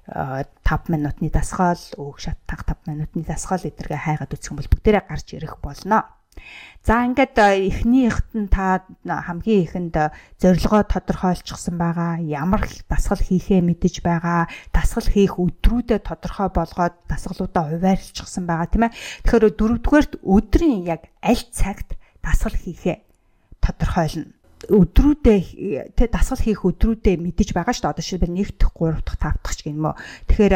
5 0.06 0.90
минутны 0.90 1.30
дасгал, 1.30 1.78
өөх 1.96 2.18
шат 2.18 2.38
таг 2.44 2.66
5 2.66 2.90
минутны 2.90 3.22
дасгал 3.22 3.62
эдэргээ 3.62 4.02
хайгаад 4.02 4.34
үзэх 4.34 4.50
юм 4.50 4.58
бол 4.58 4.68
бүгдээрээ 4.68 5.04
гарч 5.06 5.26
ирэх 5.38 5.62
болно. 5.62 6.10
За 6.82 7.06
ингээд 7.06 7.38
эхнийхт 7.38 8.34
нь 8.34 8.50
та 8.50 8.82
хамгийн 9.06 9.62
ихэнд 9.62 9.94
зорилгоо 10.42 10.82
тодорхойлчихсан 10.82 11.78
байгаа. 11.78 12.18
Ямар 12.18 12.66
дасгал 12.90 13.22
хийхээ 13.22 13.62
мэдэж 13.62 14.02
байгаа. 14.02 14.50
Дасгал 14.74 15.06
хийх 15.06 15.38
өдрүүдэд 15.38 16.02
тодорхой 16.10 16.50
болгоод 16.50 16.98
дасгалуудаа 17.06 17.70
хуваарлцчихсан 17.70 18.50
байгаа 18.50 18.66
тийм 18.66 18.84
ээ. 18.90 18.96
Тэгэхээр 19.22 19.54
дөрөвдүгээрт 19.54 20.12
өдрийн 20.26 20.82
яг 20.90 21.06
аль 21.22 21.46
цагт 21.54 21.94
дасгал 22.18 22.58
хийхээ 22.58 22.98
тодорхойлно 23.62 24.41
өдрүүдээ 24.68 25.94
тэ 25.96 26.04
дасгал 26.12 26.38
хийх 26.38 26.62
өдрүүдээ 26.62 27.16
мэдэж 27.18 27.56
байгаа 27.56 27.74
шүү 27.74 27.84
дээ. 27.88 27.94
Одоо 27.94 28.04
шилбэр 28.04 28.32
1 28.34 28.58
дахь 28.60 28.74
3 28.76 29.02
дахь 29.02 29.18
5 29.18 29.42
дахь 29.42 29.56
ч 29.56 29.60
гэнэ 29.66 29.80
мө. 29.82 29.92
Тэгэхээр 30.28 30.54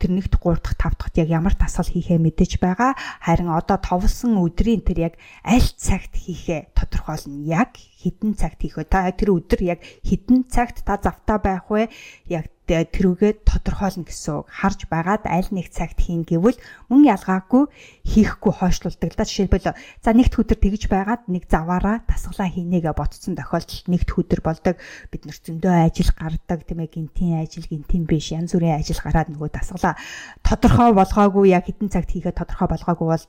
тэр 0.00 0.10
1 0.10 0.26
дахь 0.26 0.42
3 0.42 0.58
дахь 0.62 0.78
5 0.78 0.98
дахьт 0.98 1.16
яг 1.22 1.28
ямар 1.30 1.54
дасгал 1.54 1.86
хийхээ 1.86 2.18
мэдэж 2.18 2.58
байгаа. 2.58 2.98
Харин 3.22 3.50
одоо 3.52 3.78
товлсон 3.78 4.38
өдрийн 4.42 4.82
тэр 4.82 5.12
яг 5.12 5.14
аль 5.46 5.70
цагт 5.78 6.14
хийхээ 6.18 6.74
тодорхойлно. 6.74 7.46
Яг 7.46 7.78
хідэн 7.78 8.34
цагт 8.34 8.58
хийх 8.62 8.80
вэ? 8.80 8.90
Та 8.90 9.06
тэр 9.14 9.38
өдөр 9.38 9.60
яг 9.62 9.80
хідэн 10.02 10.50
цагт 10.50 10.82
та 10.82 10.98
завтаа 10.98 11.38
байх 11.38 11.70
вэ? 11.70 11.88
Яг 12.26 12.50
тэрүүгээ 12.88 13.32
тодорхойлно 13.44 14.08
гэсэн 14.08 14.32
үг. 14.40 14.48
Харж 14.48 14.88
байгаад 14.88 15.28
аль 15.28 15.50
нэг 15.52 15.68
цагт 15.68 16.00
хийн 16.00 16.24
гэвэл 16.24 16.56
мөн 16.88 17.12
ялгаагүй 17.12 17.68
хийхгүй 18.08 18.52
хойшлуулдаг 18.56 19.10
л 19.12 19.18
да. 19.20 19.28
Жишээлбэл 19.28 19.76
за 19.76 20.10
нэгд 20.16 20.32
өдөр 20.40 20.58
тэгж 20.58 20.88
байгаад 20.88 21.28
нэг 21.28 21.44
заваараа 21.52 22.00
тасглаа 22.08 22.48
хийнэгээ 22.48 22.94
ботцсон 22.96 23.36
тохиолдолд 23.36 23.86
нэгд 23.92 24.08
өдөр 24.16 24.40
болдог. 24.40 24.76
Бид 25.12 25.22
нар 25.28 25.36
зөндөө 25.36 25.72
ажил 25.92 26.10
гардаг 26.16 26.60
тийм 26.64 26.80
ээ 26.80 26.90
гинтийн 26.96 27.44
ажил 27.44 27.68
гинтийн 27.68 28.08
биш 28.08 28.32
янз 28.32 28.56
бүрийн 28.56 28.80
ажил 28.80 29.00
гараад 29.04 29.28
нөгөө 29.28 29.50
тасглаа 29.52 30.00
тодорхой 30.40 30.96
болгоогүй 30.96 31.52
яг 31.52 31.68
хідэн 31.68 31.92
цагт 31.92 32.10
хийгээ 32.16 32.32
тодорхой 32.32 32.68
болгоогүй 32.72 33.08
бол 33.12 33.26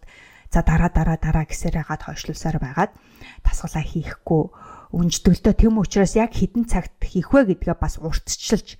за 0.53 0.61
дараа 0.61 0.89
дараа 0.93 1.17
дараа 1.17 1.45
гэсээр 1.49 1.81
хагаад 1.81 2.05
хойшлуулсаар 2.05 2.57
байгаад 2.61 2.91
тасглаа 3.41 3.83
хийхгүй 3.83 4.43
үнжтгэлтэй 4.93 5.53
тэм 5.57 5.81
учраас 5.81 6.13
яг 6.13 6.37
хідэн 6.37 6.69
цагт 6.69 6.93
хийх 7.01 7.33
вэ 7.33 7.57
гэдгээ 7.57 7.77
бас 7.81 7.97
уртчилж 7.97 8.77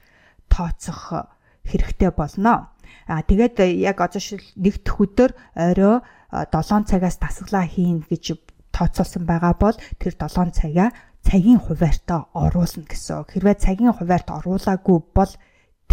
тооцох 0.54 1.34
хэрэгтэй 1.66 2.12
болно. 2.14 2.70
А 3.10 3.26
тэгээд 3.26 3.58
яг 3.82 3.98
одоо 4.06 4.22
шил 4.22 4.44
нэг 4.54 4.86
дэх 4.86 5.02
өдөр 5.02 5.32
орой 5.58 6.06
7 6.30 6.86
цагаас 6.86 7.18
дасглаа 7.18 7.66
хийн 7.66 8.06
гэж 8.06 8.38
тооцоолсон 8.70 9.26
байгаа 9.26 9.54
бол 9.58 9.78
тэр 9.98 10.14
7 10.14 10.54
цагаа 10.54 10.94
цагийн 11.24 11.60
хуваарьтаа 11.60 12.30
оруулна 12.36 12.86
гэсэн. 12.86 13.26
Хэрвээ 13.32 13.56
цагийн 13.58 13.96
хуваарьт 13.96 14.30
оруулаагүй 14.30 14.98
бол 15.16 15.32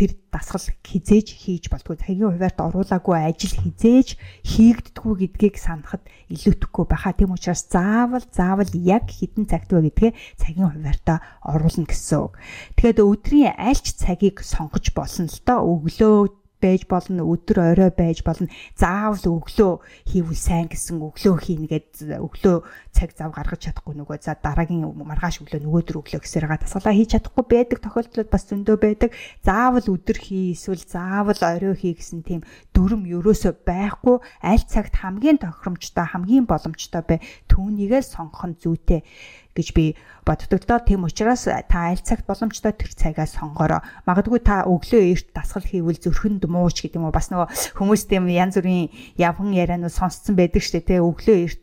тэр 0.01 0.17
дасгал 0.33 0.65
хизээж 0.81 1.29
хийж 1.37 1.69
болтгүй. 1.69 2.01
Цагийн 2.01 2.33
хуваарьт 2.33 2.57
оруулаагүй 2.57 3.17
ажил 3.21 3.53
хизээж 3.53 4.17
хийгддэггүй 4.49 5.15
гэдгийг 5.29 5.61
санахад 5.61 6.01
илүүтэхгүй 6.33 6.85
байхаа. 6.89 7.13
Тийм 7.13 7.37
учраас 7.37 7.69
заавал 7.69 8.25
заавал 8.33 8.73
яг 8.73 9.13
хідэн 9.13 9.45
цагт 9.45 9.69
вэ 9.69 9.93
гэдгээ 9.93 10.13
цагийн 10.41 10.73
хуваарьтаа 10.73 11.21
оруулна 11.45 11.85
гэсэн 11.85 12.17
үг. 12.17 12.41
Тэгэхээр 12.81 13.05
өдрийн 13.05 13.53
альч 13.61 13.93
цагийг 14.01 14.41
сонгож 14.41 14.89
болно 14.97 15.29
л 15.29 15.41
доо. 15.45 15.61
Өглөө 15.85 16.40
байж 16.61 16.85
болно 16.87 17.25
өдөр 17.25 17.73
орой 17.73 17.91
байж 17.91 18.23
болно. 18.23 18.49
Заавал 18.77 19.25
өглөө 19.25 19.73
хийвэл 20.07 20.37
сайн 20.37 20.69
гэсэн 20.69 21.01
өглөө 21.01 21.37
хийнгээд 21.41 22.21
өглөө 22.21 22.57
цаг 22.93 23.11
зав 23.17 23.33
гаргаж 23.35 23.67
чадахгүй 23.67 23.97
нөгөө 23.97 24.21
за 24.21 24.37
дараагийн 24.37 24.85
маргааш 24.85 25.41
өглөө 25.43 25.65
нөгөөдөр 25.65 26.01
өглөө 26.05 26.21
гэсээр 26.21 26.47
га 26.47 26.61
тасгалаа 26.61 26.95
хийж 26.95 27.17
чадахгүй 27.17 27.45
байдаг 27.49 27.79
тохиолдлууд 27.81 28.31
бас 28.31 28.45
зөндөө 28.47 28.77
байдаг. 28.77 29.11
Заавал 29.41 29.87
өдөр 29.89 30.19
хий 30.21 30.53
эсвэл 30.53 30.85
заавал 30.85 31.41
орой 31.41 31.75
хий 31.75 31.97
гэсэн 31.97 32.21
тийм 32.23 32.41
дүрм 32.77 33.09
ерөөсөө 33.09 33.65
байхгүй. 33.65 34.21
Аль 34.45 34.65
цагт 34.69 34.95
хамгийн 35.01 35.41
тохиромжтой 35.41 36.07
хамгийн 36.07 36.45
боломжтой 36.45 37.03
бай. 37.03 37.19
Түүнийгээ 37.49 38.03
сонгох 38.05 38.45
нь 38.47 38.61
зүйтэй 38.61 39.01
гэж 39.55 39.69
би 39.75 39.85
боддог 40.31 40.63
л 40.63 40.69
доо. 40.71 40.79
Тийм 40.79 41.03
учраас 41.03 41.51
та 41.51 41.91
аль 41.91 41.99
цагт 41.99 42.23
боломжтой 42.31 42.71
тэр 42.71 42.95
цагаа 42.95 43.27
сонгороо. 43.27 43.83
Магадгүй 44.07 44.39
та 44.47 44.63
өглөө 44.63 45.03
эрт 45.11 45.35
дасгал 45.35 45.67
хийвэл 45.67 45.99
зүрхэнд 45.99 46.47
мууч 46.47 46.87
гэдэг 46.87 47.03
юм 47.03 47.11
уу? 47.11 47.15
Бас 47.15 47.35
нөгөө 47.35 47.75
хүмүүс 47.75 48.07
тийм 48.07 48.31
янз 48.31 48.63
бүрийн 48.63 48.95
явхан 49.19 49.51
ярианууд 49.51 49.91
сонсцсон 49.91 50.39
байдаг 50.39 50.63
шүү 50.63 50.87
дээ. 50.87 50.87
Тэ 50.87 51.03
өглөө 51.03 51.37
эрт 51.43 51.63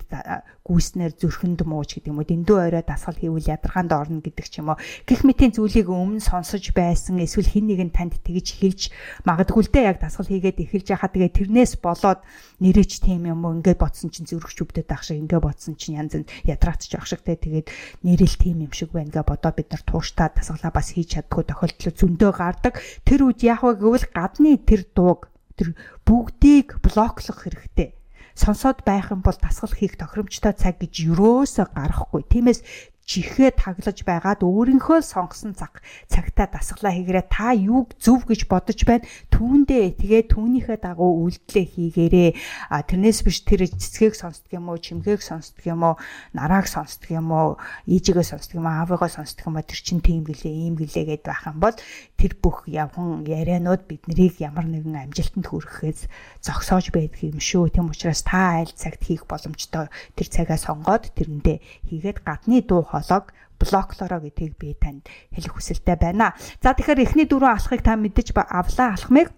гүйснээр 0.67 1.15
зүрхэнд 1.15 1.63
мууж 1.63 1.95
гэдэг 1.95 2.11
юм 2.11 2.19
уу 2.19 2.27
дэндүү 2.27 2.57
орой 2.59 2.83
дасгал 2.83 3.15
хийвэл 3.15 3.47
ядаргаанд 3.47 3.91
орно 3.95 4.19
гэдэг 4.19 4.47
ч 4.51 4.59
юм 4.59 4.75
уу 4.75 4.81
гих 5.07 5.23
мэтийн 5.23 5.55
зүйлийг 5.55 5.87
өмнө 5.87 6.19
сонсож 6.19 6.75
байсан 6.75 7.23
эсвэл 7.23 7.47
хин 7.47 7.71
нэг 7.71 7.87
нь 7.87 7.95
танд 7.95 8.19
тэгж 8.19 8.59
хэлж 8.59 8.81
магадгүй 9.23 9.63
л 9.63 9.71
дээ 9.71 9.87
яг 9.95 10.03
дасгал 10.03 10.27
хийгээд 10.27 10.67
эхэлж 10.67 10.87
яхаа 10.91 11.07
тэгээ 11.07 11.31
тэрнээс 11.39 11.79
болоод 11.79 12.19
нэрэж 12.59 12.91
тийм 12.99 13.31
юм 13.31 13.47
уу 13.47 13.63
ингээд 13.63 13.79
бодсон 13.79 14.11
чинь 14.11 14.27
зүрхч 14.27 14.59
өвдөд 14.67 14.91
ах 14.91 15.07
шиг 15.07 15.23
ингээд 15.23 15.45
бодсон 15.47 15.79
чинь 15.79 16.03
янз 16.03 16.19
янз 16.19 16.27
ядраатч 16.43 16.91
ах 16.99 17.07
шиг 17.07 17.23
те 17.23 17.39
тэгээд 17.39 17.71
нэрэл 18.03 18.35
тийм 18.35 18.56
юм 18.65 18.73
шиг 18.73 18.89
байна 18.95 19.13
гэ. 19.13 19.21
Бодоо 19.21 19.53
бид 19.53 19.69
нар 19.69 19.83
тууштай 19.85 20.33
дасгалаа 20.33 20.73
бас 20.73 20.95
хийж 20.97 21.19
чаддгүй 21.19 21.43
тохиолдол 21.45 21.93
зөндөө 21.93 22.31
гардаг. 22.33 22.73
Тэр 23.05 23.29
үед 23.29 23.45
яг 23.45 23.61
гэвэл 23.61 24.09
гадны 24.09 24.57
тэр 24.57 24.89
дууг 24.89 25.29
тэр 25.53 25.77
бүгдийг 26.05 26.81
блоклох 26.81 27.45
хэрэгтэй. 27.45 27.93
Сонсоод 28.37 28.85
байх 28.85 29.09
юм 29.09 29.25
бол 29.25 29.33
дасгал 29.33 29.73
хийх 29.73 29.97
тохиромжтой 29.97 30.53
цаг 30.53 30.77
гэж 30.77 30.93
юрөөсө 31.09 31.73
гарахгүй. 31.73 32.21
Тиймээс 32.29 32.61
чихээ 33.07 33.55
таглаж 33.55 34.03
байгаад 34.03 34.43
өөрийнхөө 34.43 34.99
сонгосон 34.99 35.55
цаг 35.55 35.79
цагтаа 36.11 36.51
дасглаа 36.51 36.91
хийгээрээ 36.91 37.25
та 37.31 37.55
юуг 37.55 37.95
зөв 37.95 38.27
гэж 38.27 38.51
бодож 38.51 38.83
байна? 38.83 39.07
Түүндээ 39.31 39.95
тэгээ 39.95 40.23
түүнийхээ 40.27 40.77
дагуу 40.83 41.23
үйлдэлээ 41.23 41.65
хийгээрээ 41.71 42.29
тэрнээс 42.67 43.23
биш 43.23 43.47
тэр 43.47 43.63
цэцгийг 43.63 44.11
сонсдог 44.11 44.51
юм 44.51 44.67
уу 44.67 44.75
чимгээг 44.75 45.23
сонсдог 45.23 45.63
юм 45.63 45.87
уу 45.87 45.95
нарааг 46.35 46.67
сонсдог 46.67 47.07
юм 47.07 47.31
уу 47.31 47.55
ээжигээ 47.87 48.27
сонсдог 48.27 48.59
юм 48.59 48.67
уу 48.67 48.75
аавыгаа 48.75 49.07
сонсдог 49.07 49.47
юм 49.47 49.55
уу 49.55 49.63
тэр 49.63 49.79
чин 49.79 50.03
тийм 50.03 50.27
гэлээ 50.27 50.51
ийм 50.67 50.75
гэлээ 50.75 51.05
гэд 51.07 51.23
байх 51.23 51.47
юм 51.47 51.63
бол 51.63 51.79
тэр 52.19 52.35
бүх 52.35 52.67
явхан 52.67 53.23
ярианууд 53.23 53.87
биднийг 53.87 54.35
ямар 54.43 54.67
нэгэн 54.67 55.07
амжилтанд 55.07 55.47
хүрэхээс 55.47 56.11
зогсоож 56.43 56.91
байдаг 56.91 57.23
юм 57.23 57.39
шүү. 57.39 57.71
Тийм 57.71 57.87
учраас 57.87 58.25
та 58.27 58.59
аль 58.59 58.73
цагт 58.75 58.99
хийх 59.05 59.23
боломжтой? 59.29 59.87
Тэр 60.17 60.27
цагаа 60.27 60.59
сонгоод 60.59 61.13
тэрэндээ 61.15 61.87
хийгээд 61.87 62.25
гадны 62.25 62.65
дуу 62.65 62.83
хоолойг 62.97 63.33
блоклороо 63.59 64.21
гэдгийг 64.21 64.53
би 64.57 64.73
танд 64.77 65.05
хэлэх 65.33 65.53
хүсэлтэй 65.57 65.97
байна. 65.97 66.33
За 66.61 66.73
тэгэхээр 66.73 67.03
эхний 67.05 67.25
дөрвөн 67.29 67.57
алхахыг 67.57 67.81
та 67.85 67.97
мэдэж 67.97 68.33
авлаа 68.33 68.93
алхмыг 68.93 69.33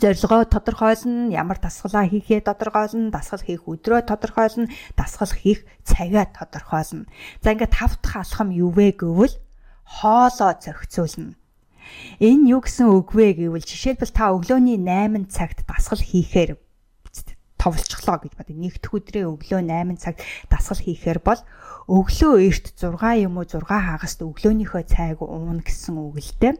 зорилгоо 0.00 0.44
тодорхойлно, 0.48 1.30
ямар 1.34 1.58
дасгалаа 1.58 2.08
хийхээ 2.08 2.40
тодорхойлно, 2.46 3.10
дасгал 3.10 3.42
хийх 3.42 3.68
өдрөө 3.68 4.06
тодорхойлно, 4.08 4.70
дасгал 4.96 5.32
хийх 5.34 5.66
цагаа 5.84 6.26
тодорхойлно. 6.30 7.04
За 7.42 7.52
ингээд 7.52 7.74
тав 7.74 7.92
дахь 8.00 8.16
алхам 8.16 8.50
юу 8.50 8.70
вэ 8.70 8.96
гэвэл 8.96 9.34
хоолоо 9.84 10.56
зохицуулна. 10.56 11.36
Энэ 12.18 12.48
юу 12.56 12.64
гэсэн 12.64 12.88
үг 12.88 13.12
вэ 13.12 13.44
гэвэл 13.44 13.60
жишээлбэл 13.60 14.14
та 14.14 14.32
өглөөний 14.32 14.80
8 14.80 15.28
цагт 15.28 15.68
дасгал 15.68 16.00
хийхээр 16.00 16.56
товлцглоо 17.64 18.20
гэж 18.20 18.32
бодъё. 18.36 18.60
Нэгдэх 18.60 18.92
өдрийн 18.92 19.32
өглөө 19.32 19.64
8 19.64 19.96
цагт 19.96 20.20
дасгал 20.52 20.84
хийхээр 20.84 21.24
бол 21.24 21.40
өглөө 21.88 22.32
эрт 22.44 22.66
6 22.76 23.24
юм 23.24 23.40
уу 23.40 23.48
6 23.48 23.64
хагаст 23.64 24.20
өглөөнийхөө 24.20 24.82
цайг 24.84 25.24
уuna 25.24 25.64
гэсэн 25.64 25.96
үг 25.96 26.20
л 26.20 26.32
дээ. 26.40 26.54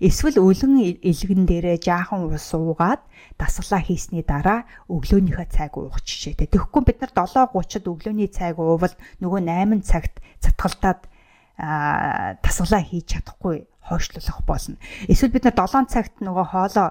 Эсвэл 0.00 0.40
өлөн 0.40 1.00
илгэн 1.04 1.44
дээрээ 1.44 1.76
жаахан 1.80 2.28
ус 2.28 2.48
уугаад 2.56 3.04
дасгалаа 3.36 3.80
хийсний 3.84 4.24
дараа 4.24 4.64
өглөөнийхөө 4.88 5.46
цайг 5.52 5.76
уух 5.76 6.00
жишээтэй. 6.00 6.48
Тэгэхгүй 6.48 6.82
бид 6.88 7.04
нар 7.04 7.12
7:30-д 7.12 7.88
өглөөний 7.92 8.28
цайг 8.32 8.56
уувал 8.56 8.96
нөгөө 9.20 9.40
8 9.44 9.80
цагт 9.84 10.20
цатгалтаад 10.40 11.08
дасгалаа 11.56 12.82
хийж 12.84 13.16
чадахгүй 13.16 13.64
хойшлуулах 13.88 14.42
болно. 14.46 14.76
Эсвэл 15.08 15.32
бид 15.32 15.46
нар 15.46 15.54
7 15.54 15.86
цагт 15.86 16.14
нөгөө 16.20 16.46
хоолоо 16.50 16.88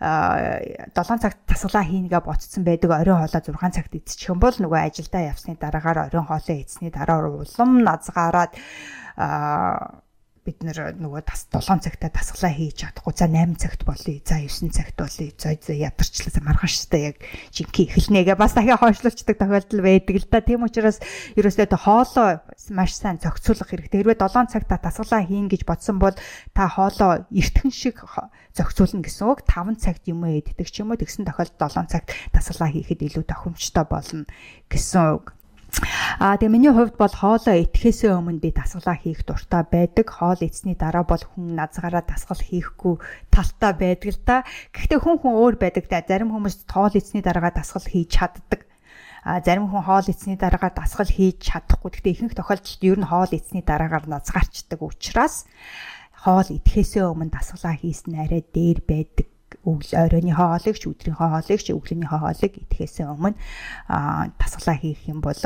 7 0.00 1.22
цагт 1.22 1.38
тасгалаа 1.44 1.84
хийнгээ 1.84 2.22
ботцсон 2.24 2.64
байдаг 2.64 2.90
оройн 2.90 3.20
хоолоо 3.20 3.42
6 3.44 3.76
цагт 3.76 3.92
идчих 3.94 4.28
юм 4.32 4.40
бол 4.40 4.56
нөгөө 4.56 4.80
ажилдаа 4.88 5.22
явсны 5.28 5.60
дараагаар 5.60 6.08
оройн 6.08 6.26
хоолоо 6.26 6.56
идсний 6.56 6.90
дараа 6.90 7.28
улам 7.28 7.84
назгаараад 7.84 8.52
бид 10.48 10.64
нөгөө 10.64 11.22
тас 11.28 11.44
7 11.52 11.84
цагтаа 11.84 12.08
тасглаа 12.08 12.48
хийж 12.48 12.80
чадахгүй. 12.80 13.12
За 13.12 13.28
8 13.28 13.60
цагт 13.60 13.84
болъё 13.84 14.16
за 14.24 14.40
9 14.40 14.72
цагт 14.72 14.96
болъё 14.96 15.28
за 15.36 15.52
ядарчлаа 15.76 16.40
маргааштай 16.40 17.12
яг 17.12 17.16
жинхэнэ 17.52 17.92
эхэлнэгээ 17.92 18.36
бас 18.40 18.56
дахиад 18.56 18.80
хойшлуулцдаг 18.80 19.36
тохиолдол 19.36 19.84
байдаг 19.84 20.16
л 20.16 20.26
да. 20.32 20.40
Тийм 20.40 20.64
учраас 20.64 21.04
ерөөсөө 21.36 21.68
хоолоо 21.76 22.40
маш 22.72 22.96
сайн 22.96 23.20
зохицуулах 23.20 23.68
хэрэгтэй. 23.68 24.00
Хэрвээ 24.00 24.24
7 24.24 24.48
цагтаа 24.48 24.80
тасглаа 24.80 25.22
хийн 25.28 25.52
гэж 25.52 25.68
бодсон 25.68 26.00
бол 26.00 26.16
та 26.56 26.64
хоолоо 26.72 27.28
эртхэн 27.28 27.68
шиг 27.68 28.00
зохицуулна 28.56 29.04
гэсэн 29.04 29.28
үг. 29.28 29.44
5 29.44 29.76
цагт 29.84 30.08
юм 30.08 30.24
иддэг 30.24 30.68
ч 30.72 30.80
юм 30.80 30.96
уу 30.96 30.98
тэгсэн 30.98 31.28
тохиолдолд 31.28 31.60
7 31.60 31.92
цагт 31.92 32.08
тасглаа 32.32 32.72
хийхэд 32.72 33.04
илүү 33.04 33.24
тохиомжтой 33.28 33.84
болно 33.84 34.24
гэсэн 34.72 35.04
үг 35.12 35.37
А 36.18 36.34
тэгээ 36.34 36.50
миний 36.50 36.72
хувьд 36.74 36.98
бол 36.98 37.14
хоолоо 37.14 37.54
идэхээс 37.54 38.10
өмнө 38.10 38.42
би 38.42 38.50
дасгалаа 38.50 38.98
хийх 38.98 39.22
дуртай 39.22 39.62
байдаг. 39.62 40.06
Хоол 40.10 40.40
идсний 40.42 40.74
дараа 40.74 41.06
бол 41.06 41.22
хүн 41.22 41.54
назгаараа 41.54 42.02
дасгал 42.02 42.42
хийхгүй 42.42 42.98
талтай 43.30 43.72
байдаг 43.78 44.10
л 44.10 44.20
да. 44.26 44.36
Гэхдээ 44.74 44.98
хүн 44.98 45.22
хүн 45.22 45.34
өөр 45.38 45.54
байдаг 45.62 45.86
да. 45.86 46.02
Зарим 46.02 46.34
хүмүүс 46.34 46.66
хоол 46.66 46.94
идсний 46.98 47.22
дараагаа 47.22 47.54
дасгал 47.54 47.86
хийж 47.86 48.10
чаддаг. 48.10 48.66
А 49.22 49.38
зарим 49.38 49.70
хүн 49.70 49.86
хоол 49.86 50.06
идсний 50.10 50.34
дараагаар 50.34 50.74
дасгал 50.74 51.06
хийж 51.06 51.38
чадахгүй. 51.38 51.94
Гэхдээ 51.94 52.14
ихэнх 52.18 52.34
тохиолдолд 52.34 52.82
ер 52.82 52.98
нь 52.98 53.06
хоол 53.06 53.30
идсний 53.30 53.62
дараагаар 53.62 54.10
назгаарчдаг 54.10 54.82
учраас 54.82 55.46
хоол 56.18 56.48
идэхээс 56.50 56.98
өмнө 56.98 57.30
дасгалаа 57.30 57.78
хийсэн 57.78 58.18
арай 58.18 58.42
дээр 58.42 58.82
байдаг 58.82 59.30
өглөө 59.62 60.02
оройны 60.02 60.34
хоолыг 60.34 60.76
ч 60.76 60.84
өдрийн 60.90 61.16
хоолыг 61.18 61.60
ч 61.62 61.70
өглөөний 61.70 62.10
хоолыг 62.10 62.52
идэхээс 62.58 63.06
өмнө 63.06 63.38
тасглаа 64.40 64.76
хийх 64.76 65.06
юм 65.06 65.22
бол 65.22 65.38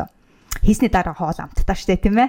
хийсний 0.60 0.92
дараа 0.92 1.16
хоол 1.16 1.38
амттай 1.40 1.76
штэ 1.76 1.96
тийм 1.96 2.20
ээ. 2.20 2.28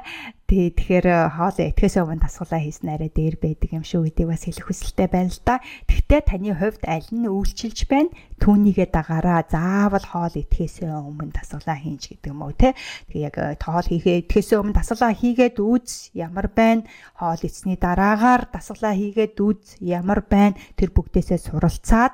Тэгээ 0.54 0.78
тэгэхээр 0.78 1.08
э, 1.10 1.34
хоол 1.34 1.58
идэхээс 1.58 1.98
өмнө 1.98 2.30
тасгалаа 2.30 2.62
хийсэн 2.62 2.94
арай 2.94 3.10
дээр 3.10 3.42
байдаг 3.42 3.74
юм 3.74 3.82
шүү 3.82 4.06
гэдгийг 4.06 4.30
бас 4.30 4.46
хэлэх 4.46 4.70
хүсэлтэй 4.70 5.10
байна 5.10 5.34
л 5.34 5.42
да. 5.42 5.58
Тэгтээ 5.90 6.22
таны 6.30 6.54
хувьд 6.54 6.86
аль 6.86 7.10
нь 7.10 7.26
үйлчилж 7.26 7.80
байна? 7.90 8.14
Түүнийгээ 8.38 8.94
дагаараа 8.94 9.50
заавал 9.50 10.06
хоол 10.06 10.36
идэхээс 10.38 10.86
өмнө 10.86 11.34
тасгалаа 11.34 11.74
хийнч 11.82 12.14
гэдэг 12.14 12.30
юм 12.30 12.46
уу 12.46 12.54
те. 12.54 12.78
Тэгээ 13.10 13.26
яг 13.34 13.36
э, 13.42 13.58
хоол 13.58 13.82
хийхээ 13.82 14.30
идэхээс 14.30 14.50
өмнө 14.54 14.78
тасгалаа 14.78 15.14
хийгээд 15.18 15.58
үз 15.58 16.14
ямар 16.14 16.54
байна? 16.54 16.86
Хоол 17.18 17.42
идсний 17.42 17.82
дараагаар 17.82 18.46
тасгалаа 18.54 18.94
хийгээд 18.94 19.42
үз 19.42 19.82
ямар 19.82 20.22
байна? 20.22 20.54
Тэр 20.78 20.94
бүгдээсээ 20.94 21.50
суралцаад 21.50 22.14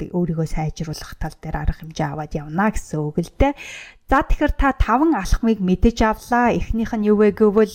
өөрийгөө 0.00 0.48
сайжруулах 0.48 1.14
тал 1.20 1.36
дээр 1.38 1.60
арга 1.60 1.78
хэмжээ 1.78 2.08
аваад 2.08 2.32
явна 2.34 2.72
гэсэн 2.72 2.98
үг 2.98 3.20
л 3.22 3.30
дээ. 3.38 3.52
За 4.10 4.20
тэгэхээр 4.20 4.52
та 4.56 4.72
таван 4.76 5.14
алхмыг 5.14 5.60
мэдэж 5.64 5.98
авлаа. 6.04 6.52
Эхнийх 6.52 6.92
нь 6.92 7.08
юу 7.08 7.24
вэ 7.24 7.33
гэвэл 7.34 7.74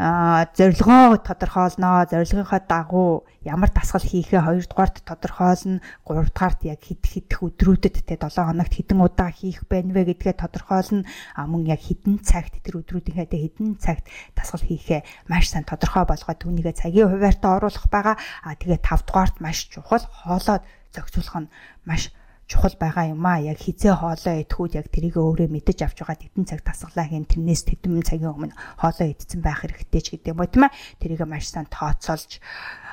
зорилгоо 0.00 1.20
тодорхойлноо 1.20 2.08
зорилгынхаа 2.08 2.64
дагуу 2.64 3.28
ямар 3.44 3.68
дасгал 3.68 4.00
хийхээ 4.00 4.40
хоёрдугаарт 4.40 5.04
тодорхойлно 5.04 5.84
гуравдугаарт 6.08 6.64
яг 6.64 6.80
хэд 6.80 7.04
хэдэх 7.04 7.44
өдрүүдэд 7.44 8.08
те 8.08 8.16
7 8.16 8.48
хоногт 8.48 8.72
хэдэн 8.72 8.96
удаа 8.96 9.28
хийх 9.28 9.68
байна 9.68 9.92
вэ 9.92 10.16
гэдгээ 10.16 10.40
тодорхойлно. 10.40 11.04
А 11.36 11.44
мөн 11.44 11.68
яг 11.68 11.84
хэдэн 11.84 12.24
цагт 12.24 12.64
тэр 12.64 12.80
өдрүүдийнхээ 12.80 13.28
те 13.28 13.38
хэдэн 13.44 13.76
цагт 13.76 14.08
дасгал 14.32 14.64
хийхээ 14.64 15.04
маш 15.28 15.52
сайн 15.52 15.68
тодорхой 15.68 16.08
болгоод 16.08 16.40
түүнийгээ 16.48 16.80
цагийн 16.80 17.12
хуваарьтаа 17.12 17.60
оруулах 17.60 17.84
байгаа. 17.92 18.16
А 18.40 18.56
тэгээ 18.56 18.80
5 18.80 19.04
дугаарт 19.04 19.36
маш 19.44 19.68
чухал 19.68 20.00
хоолоо 20.08 20.64
зохицуулах 20.96 21.44
нь 21.44 21.52
маш 21.84 22.08
чухал 22.50 22.74
байгаа 22.74 23.14
юм 23.14 23.22
а. 23.22 23.38
Яг 23.38 23.62
хизээ 23.62 23.94
хоолоо 23.94 24.34
идэхүүд 24.42 24.82
яг 24.82 24.90
тэрийг 24.90 25.14
өөрөө 25.14 25.46
мэдэж 25.54 25.86
авч 25.86 26.02
байгаа 26.02 26.18
тэдэн 26.18 26.44
цаг 26.50 26.66
тасглаа 26.66 27.06
хийн 27.06 27.30
тэрнээс 27.30 27.62
тэдэн 27.62 28.02
цагийн 28.02 28.34
өмнө 28.34 28.58
хоолоо 28.82 29.06
идсэн 29.06 29.38
байх 29.38 29.62
хэрэгтэй 29.62 30.02
ч 30.02 30.06
гэдэг 30.18 30.34
юм 30.34 30.42
тийм 30.50 30.66
ээ. 30.66 30.74
Тэрийг 30.98 31.22
маш 31.30 31.46
сайн 31.46 31.70
тооцоолж 31.70 32.42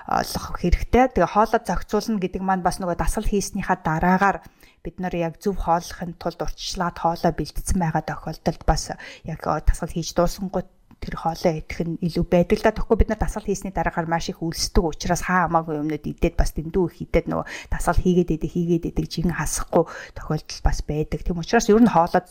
олох 0.06 0.46
хэрэгтэй. 0.62 1.10
Тэгээ 1.18 1.34
хоолоо 1.34 1.58
зохицуулна 1.58 2.22
гэдэг 2.22 2.42
маань 2.46 2.62
бас 2.62 2.78
нөгөө 2.78 3.02
дасгал 3.02 3.26
хийснийхаа 3.26 3.82
дараагаар 3.82 4.46
бид 4.86 5.02
нар 5.02 5.16
яг 5.18 5.42
зөв 5.42 5.58
хооллохын 5.58 6.16
тулд 6.22 6.38
урьдчилаад 6.38 6.96
хоолоо 7.02 7.34
бэлдсэн 7.34 7.76
байгаа 7.82 8.04
тохиолдолд 8.06 8.62
бас 8.64 8.94
яг 9.26 9.42
дасгал 9.42 9.92
хийж 9.92 10.14
дуусангууд 10.16 10.70
тэр 11.00 11.16
хоолоо 11.22 11.54
идэх 11.62 11.80
нь 11.86 12.02
илүү 12.02 12.26
байдаг 12.26 12.58
л 12.58 12.66
да. 12.66 12.74
Тэгэхгүй 12.74 12.98
бид 12.98 13.10
нар 13.14 13.22
дасгал 13.22 13.46
хийсний 13.46 13.72
дараагаар 13.72 14.10
маш 14.10 14.30
их 14.34 14.42
үлсдэг 14.42 14.84
учраас 14.84 15.24
хаа 15.30 15.46
хамаагүй 15.46 15.78
юмнууд 15.78 16.06
идээд 16.06 16.36
бас 16.36 16.52
дэндүү 16.58 16.84
их 16.90 16.98
идээд 17.06 17.28
нөгөө 17.30 17.46
дасгал 17.70 18.02
хийгээд 18.02 18.34
идэг 18.36 18.52
хийгээд 18.52 18.86
идэг 18.92 19.06
жин 19.06 19.32
хасахгүй 19.32 19.86
тохиолдол 20.18 20.62
бас 20.66 20.80
байдаг. 20.82 21.22
Тийм 21.22 21.38
учраас 21.38 21.70
ер 21.70 21.82
нь 21.82 21.92
хоолоод 21.92 22.28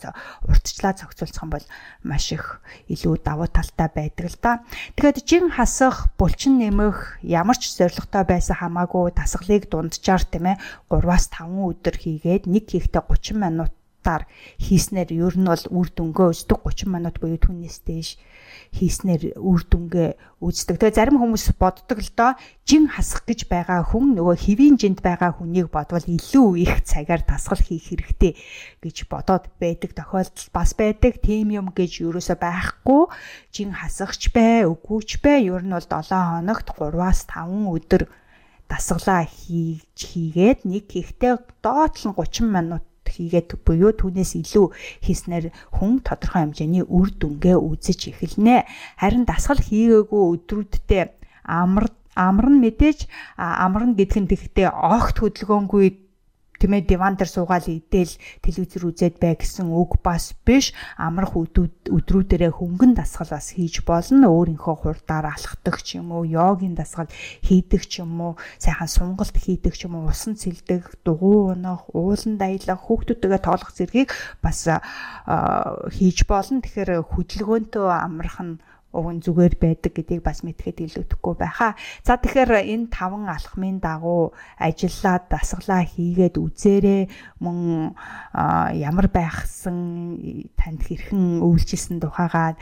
уртчлаа 0.51 0.93
зохицуулах 0.99 1.43
юм 1.43 1.51
бол 1.55 1.67
маш 2.03 2.27
их 2.35 2.61
илүү 2.91 3.23
давуу 3.23 3.47
талтай 3.47 3.89
байдаг 3.89 4.27
л 4.35 4.39
да. 4.43 4.53
Тэгэхээр 4.99 5.23
жин 5.23 5.47
хасах, 5.55 6.11
булчин 6.19 6.59
нэмэх 6.59 7.23
ямар 7.23 7.57
ч 7.57 7.71
зоригтой 7.79 8.25
байсан 8.27 8.59
хамаагүй 8.59 9.15
дасгалыг 9.15 9.71
дунджаар 9.71 10.23
тийм 10.27 10.53
ээ 10.53 10.61
3-5 10.91 11.47
өдөр 11.71 11.97
хийгээд 11.97 12.45
нэг 12.51 12.65
хийхдээ 12.67 13.03
30 13.07 13.39
минут 13.39 13.73
минутаар 14.07 14.27
хийснээр 14.63 15.11
ер 15.11 15.35
нь 15.35 15.51
бол 15.51 15.65
үр 15.75 15.89
дүнгээ 15.91 16.31
үздэг 16.31 16.59
30 16.63 16.87
минут 16.87 17.19
буюу 17.19 17.39
түүнээс 17.43 17.83
дээш 17.83 18.11
хийснээр 18.71 19.35
үр 19.35 19.63
дүнгээ 19.67 20.39
үздэг. 20.39 20.79
Тэгээ 20.79 20.95
зарим 20.95 21.19
хүмүүс 21.19 21.59
боддог 21.59 21.99
л 21.99 22.13
доо 22.15 22.39
жин 22.63 22.87
хасах 22.87 23.27
гэж 23.27 23.51
байгаа 23.51 23.83
хүн 23.83 24.15
нөгөө 24.15 24.37
хэвийн 24.47 24.79
жинд 24.79 25.03
байгаа 25.03 25.35
хүнийг 25.35 25.75
бодвол 25.75 26.07
илүү 26.07 26.63
их 26.63 26.87
цагаар 26.87 27.27
тасгал 27.27 27.59
хийх 27.59 27.91
хэрэгтэй 27.91 28.39
гэж 28.79 28.97
бодоод 29.11 29.51
байдаг 29.59 29.91
тохиолдол 29.99 30.49
бас 30.55 30.71
байдаг. 30.79 31.19
Тим 31.19 31.51
юм 31.51 31.75
гэж 31.75 32.07
юусоо 32.07 32.39
байхгүй 32.39 33.11
жин 33.51 33.75
хасахч 33.75 34.31
бай, 34.31 34.63
үгүй 34.71 35.03
ч 35.03 35.19
бай. 35.19 35.51
Ер 35.51 35.67
нь 35.67 35.75
бол 35.75 35.83
7 35.83 36.15
хоногт 36.15 36.71
3-аас 36.79 37.27
5 37.27 37.75
өдөр 37.75 38.07
дасгалаа 38.71 39.27
хийж 39.27 39.99
хийгээд 40.11 40.67
нэг 40.67 40.91
ихтэй 40.91 41.39
доотлон 41.63 42.15
30 42.19 42.51
минут 42.51 42.86
хийгээд 43.17 43.59
буюу 43.65 43.93
түүнээс 43.97 44.33
илүү 44.41 44.67
хийснээр 45.05 45.51
хүн 45.77 46.05
тодорхой 46.05 46.47
хэмжээний 46.47 46.85
үр 46.85 47.09
дүнгээ 47.17 47.57
үзэж 47.57 48.01
эхэлнэ. 48.13 48.69
Харин 49.01 49.25
дасгал 49.25 49.61
хийгээгүй 49.61 50.23
өдрүүддээ 50.37 51.05
амар 51.49 51.89
амар 52.17 52.49
нь 52.49 52.61
мэдээж 52.65 53.09
амар 53.37 53.93
нь 53.93 53.97
гэдг 53.97 54.17
нь 54.25 54.31
тэгтээ 54.33 54.69
огт 54.73 55.21
хөдөлгөөнгүй 55.21 56.06
тийм 56.61 56.73
ээ 56.77 56.89
диван 56.89 57.17
дээр 57.17 57.31
суугаал 57.31 57.67
идэл 57.69 58.13
телевизэр 58.45 58.89
үзээд 58.89 59.17
бай 59.21 59.37
гэсэн 59.37 59.69
үг 59.69 60.01
бас 60.01 60.33
биш. 60.45 60.73
Амрах 60.97 61.37
өдрүүдэрээ 61.37 62.53
хөнгөн 62.57 62.97
дасгал 62.97 63.37
бас 63.37 63.57
хийж 63.57 63.85
болно. 63.85 64.33
Өөрийнхөө 64.33 64.77
хурдаар 64.81 65.37
алхдаг 65.37 65.81
ч 65.85 66.01
юм 66.01 66.13
уу 66.17 66.25
йогийн 66.25 66.75
дасгал 66.75 67.09
хийдэг 67.45 67.83
ч 67.89 68.01
юм 68.05 68.21
уу 68.21 68.33
сайхан 68.59 68.89
сунгалт 68.89 69.37
хийдэг 69.37 69.77
ч 69.77 69.87
юм 69.87 70.01
уу 70.01 70.09
усан 70.13 70.37
цэлдэг 70.37 71.05
дугуй 71.05 71.53
унах 71.55 71.89
уулан 71.93 72.41
даялах 72.41 72.81
хүүхдүүдтэйгээ 72.87 73.41
тоолох 73.45 73.71
зэргийг 73.77 74.11
бас 74.41 74.65
хийж 75.93 76.19
болно. 76.25 76.65
Тэгэхээр 76.65 77.05
хөдөлгөөнтөө 77.05 77.87
амрах 77.91 78.39
нь 78.41 78.59
уг 78.95 79.07
нь 79.13 79.21
зүгээр 79.21 79.55
байдаг 79.61 79.93
гэдгийг 79.93 80.23
бас 80.23 80.41
мэдхэд 80.47 80.87
илүүдэхгүй 80.87 81.35
байхаа. 81.37 81.77
За 82.07 82.17
тэгэхээр 82.17 82.65
энэ 82.65 82.89
таван 82.89 83.29
алхмын 83.29 83.83
дагуу 83.83 84.33
ажиллаад 84.57 85.29
дасглаа 85.29 85.85
хийгээд 85.85 86.41
үзээрэй 86.41 87.03
мөн 87.43 87.93
ямар 88.73 89.09
байхсан 89.13 90.49
танд 90.57 90.81
хэрхэн 90.87 91.45
өвлжсэн 91.45 92.01
тухайгаа 92.01 92.57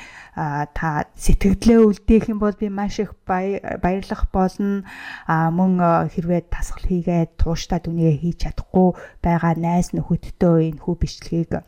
та 0.74 1.06
сэтгэлдээ 1.14 1.78
үлдээх 1.84 2.32
юм 2.32 2.42
бол 2.42 2.56
би 2.56 2.66
маш 2.72 2.98
их 2.98 3.14
баярлах 3.28 4.26
болно. 4.34 4.82
Мөн 5.28 6.08
хэрвээ 6.10 6.50
дасгал 6.50 6.88
хийгээд 6.88 7.38
тууштай 7.38 7.78
дүнгээ 7.78 8.14
хийж 8.18 8.48
чадахгүй 8.48 8.98
байгаа 9.22 9.54
найз 9.54 9.94
нөхөдтэй 9.94 10.74
энэ 10.74 10.82
хүү 10.82 10.94
бичлэгийг 10.98 11.62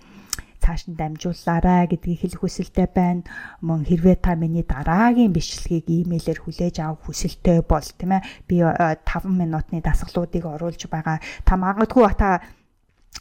цааш 0.66 0.90
нь 0.90 0.98
дамжуулаарай 0.98 1.86
гэдгийг 1.86 2.26
хэлэх 2.26 2.42
хүсэлтэй 2.42 2.90
байна. 2.90 3.22
Мөн 3.62 3.86
хэрвээ 3.86 4.18
та 4.18 4.34
миний 4.34 4.66
дараагийн 4.66 5.30
бичлэгийг 5.30 5.86
имэйлээр 5.86 6.42
хүлээж 6.42 6.82
авах 6.82 7.06
хүсэлтэй 7.06 7.62
бол 7.62 7.86
тийм 7.86 8.18
ээ 8.18 8.26
би 8.50 8.56
5 8.66 9.30
минутын 9.30 9.78
дасгалуудыг 9.86 10.42
оруулж 10.42 10.82
байгаа. 10.90 11.22
Та 11.46 11.54
магадгүй 11.54 12.10
та 12.18 12.42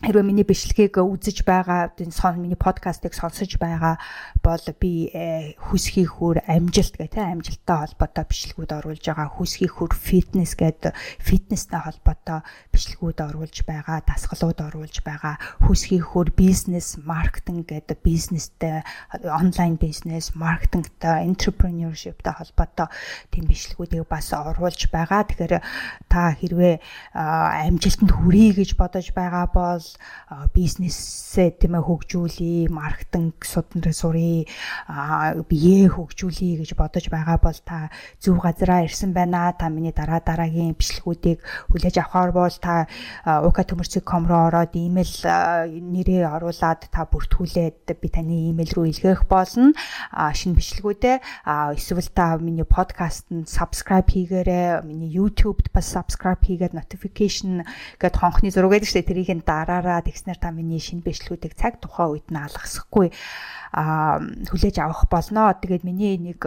хэрвээ 0.03 0.27
миний 0.27 0.43
бичлэгийг 0.43 0.99
үзэж 0.99 1.47
байгаа 1.47 1.95
сон 2.11 2.43
миний 2.43 2.59
подкастыг 2.59 3.15
сонсож 3.15 3.55
байгаа 3.55 3.95
бол 4.43 4.59
би 4.75 5.07
э, 5.15 5.55
хүсхий 5.55 6.03
хүр 6.03 6.43
амжилт 6.43 6.99
гэх 6.99 7.15
тийм 7.15 7.39
амжилттай 7.39 7.77
холбоотой 7.79 8.25
бичлэгүүд 8.27 8.71
оруулж 8.75 9.05
байгаа 9.07 9.31
хүсхий 9.31 9.71
хүр 9.71 9.95
фитнес 9.95 10.59
гэдэг 10.59 10.91
фитнестэй 11.23 11.79
холбоотой 11.79 12.43
бичлэгүүд 12.75 13.19
оруулж 13.23 13.57
байгаа 13.63 14.03
дасгалууд 14.03 14.59
оруулж 14.67 14.99
байгаа 14.99 15.39
хүсхий 15.63 16.03
хүр 16.03 16.27
бизнес 16.35 16.99
маркетинг 16.99 17.71
гэдэг 17.71 18.03
бизнестэй 18.03 18.83
онлайн 19.23 19.79
бизнес 19.79 20.35
маркетингтэй 20.35 21.23
entrepreneurshipтэй 21.23 22.35
холбоотой 22.35 22.91
тийм 23.31 23.47
бичлэгүүдийг 23.47 24.11
бас 24.11 24.35
оруулж 24.35 24.91
байгаа. 24.91 25.23
Тэгэхээр 25.23 25.63
та 26.11 26.35
хэрвээ 26.35 26.83
амжилтанд 27.15 28.11
хүрье 28.11 28.59
гэж 28.59 28.75
бодож 28.75 29.15
байгаа 29.15 29.47
бол 29.47 29.84
бол 29.85 30.49
бизнесээ 30.53 31.61
тийм 31.61 31.77
ээ 31.77 31.85
хөгжүүлээ, 31.85 32.73
маркетинг 32.73 33.45
судан 33.45 33.85
сурыг 33.93 34.49
бие 35.45 35.85
хөгжүүлэе 35.85 36.65
гэж 36.65 36.71
бодож 36.73 37.05
байгаа 37.13 37.37
бол 37.37 37.59
та 37.61 37.93
зөв 38.17 38.41
газараа 38.41 38.85
ирсэн 38.85 39.13
байна. 39.13 39.53
Та 39.53 39.69
миний 39.69 39.93
дараа 39.93 40.19
дараагийн 40.19 40.73
бичлэгүүдийг 40.73 41.39
хүлээж 41.69 41.95
авахар 42.01 42.31
бол 42.33 42.55
та 42.57 42.89
uka.com 43.25 44.23
руу 44.25 44.49
ороод 44.49 44.73
имэйл 44.73 45.15
нэрээ 45.69 46.25
оруулаад 46.25 46.89
та 46.89 47.05
бүртгүүлээд 47.05 47.85
би 48.01 48.07
таны 48.09 48.49
имэйл 48.51 48.73
рүү 48.73 48.85
илгээх 48.89 49.29
болно. 49.29 49.77
Шинэ 50.09 50.57
бичлэгүүдээ 50.57 51.15
эсвэл 51.77 52.09
та 52.09 52.37
миний 52.41 52.65
подкастт 52.65 53.29
subscribe 53.45 54.09
хийгээрэй. 54.09 54.81
Миний 54.87 55.11
YouTube-д 55.11 55.69
бас 55.69 55.91
subscribe 55.93 56.41
хийгээд 56.41 56.73
notification 56.73 57.61
гэд 57.99 58.15
хонхны 58.17 58.49
зураг 58.49 58.79
гэдэг 58.79 58.89
чинь 58.89 59.05
тэрийг 59.05 59.31
нь 59.35 59.45
дараараа 59.75 60.07
тэгснээр 60.07 60.39
та 60.39 60.55
миний 60.55 60.79
шинэ 60.79 61.03
бичлэгүүдийг 61.03 61.53
цаг 61.59 61.83
тухайн 61.83 62.15
үед 62.15 62.27
нь 62.31 62.39
алгасахгүй 62.39 63.11
хүлээж 63.75 64.79
авах 64.79 65.11
болно. 65.11 65.51
Тэгээд 65.51 65.83
миний 65.83 66.15
нэг 66.15 66.39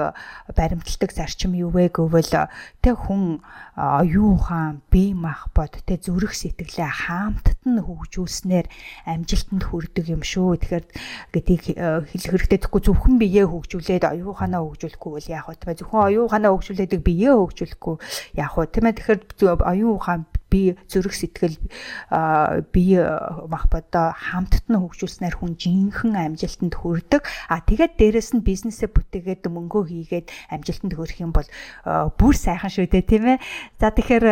баримтлагдаг 0.57 1.13
зарчим 1.13 1.53
юу 1.53 1.69
вэ 1.69 1.93
гэвэл 1.93 2.49
тэ 2.81 2.97
хүн 2.97 3.45
оюун 3.77 4.41
ухаан, 4.41 4.81
бие 4.89 5.13
махбод 5.13 5.85
тэ 5.85 6.01
зүрх 6.01 6.33
сэтгэлээ 6.33 6.89
хаамтд 7.05 7.61
нь 7.69 7.85
хөгжүүлснээр 7.85 8.67
амжилтанд 9.05 9.63
хүрдэг 9.69 10.09
юм 10.09 10.25
шүү. 10.25 10.57
Тэгэхээр 10.57 10.87
гэдгийг 11.37 11.65
хэлэх 11.77 12.33
хэрэгтэй. 12.33 12.59
Тэгэхгүй 12.65 12.83
зөвхөн 12.83 13.21
биеэ 13.21 13.45
хөгжүүлээд 13.45 14.09
оюун 14.09 14.33
ухаанаа 14.33 14.65
хөгжүүлэхгүй 14.65 15.11
бол 15.13 15.29
яах 15.29 15.47
вэ? 15.53 15.79
Зөвхөн 15.79 16.07
оюун 16.09 16.27
ухаанаа 16.27 16.53
хөгжүүлээд 16.57 17.05
биеэ 17.05 17.33
хөгжүүлэхгүй 17.37 17.97
яах 18.41 18.55
вэ? 18.57 18.67
Тийм 18.73 18.87
ээ. 18.89 18.97
Тэгэхээр 18.99 19.21
оюун 19.69 19.95
ухаан 20.01 20.23
би 20.51 20.77
зүрх 20.89 21.13
сэтгэл 21.13 21.57
бие 22.73 23.03
махбодоо 23.49 24.17
хамтд 24.17 24.65
нь 24.69 24.81
хөгжүүлснээр 24.81 25.37
хүн 25.37 25.53
жинхэнэ 25.61 26.33
амжилтанд 26.33 26.75
хүрдэг. 26.75 27.18
А 27.49 27.61
тэгээд 27.63 27.99
дээрэс 27.99 28.35
нь 28.39 28.47
бизнесээ 28.47 28.89
бүтээгээд 28.93 29.49
мөнгөө 29.49 29.83
хийгээд 29.89 30.27
амжилтанд 30.53 30.95
хүрэх 30.95 31.19
юм 31.23 31.33
бол 31.33 31.49
бүр 32.19 32.35
сайхан 32.37 32.71
шүү 32.71 32.87
дээ 32.89 33.05
тийм 33.05 33.25
ээ. 33.37 33.39
За 33.81 33.93
тэгэхээр 33.93 34.27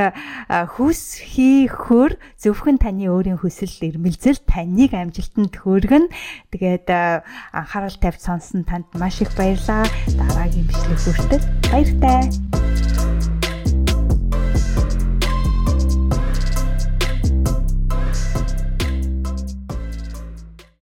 хүс 0.75 1.21
хий 1.21 1.69
хөр 1.69 2.17
зөвхөн 2.41 2.81
таны 2.81 3.09
өөрийн 3.11 3.41
хүсэл 3.41 3.71
эрмэлзэл 3.85 4.43
таныг 4.47 4.93
амжилтанд 4.95 5.55
хүргэн. 5.55 6.09
Тэгээд 6.53 6.89
анхаарал 6.89 7.97
тавьж 8.01 8.21
сонсон 8.25 8.65
танд 8.65 8.89
маш 8.97 9.21
их 9.21 9.33
баярлалаа. 9.37 9.85
Дараагийн 10.17 10.67
бичлэг 10.67 10.99
хүртэл 11.01 11.45
баяртай. 11.71 12.96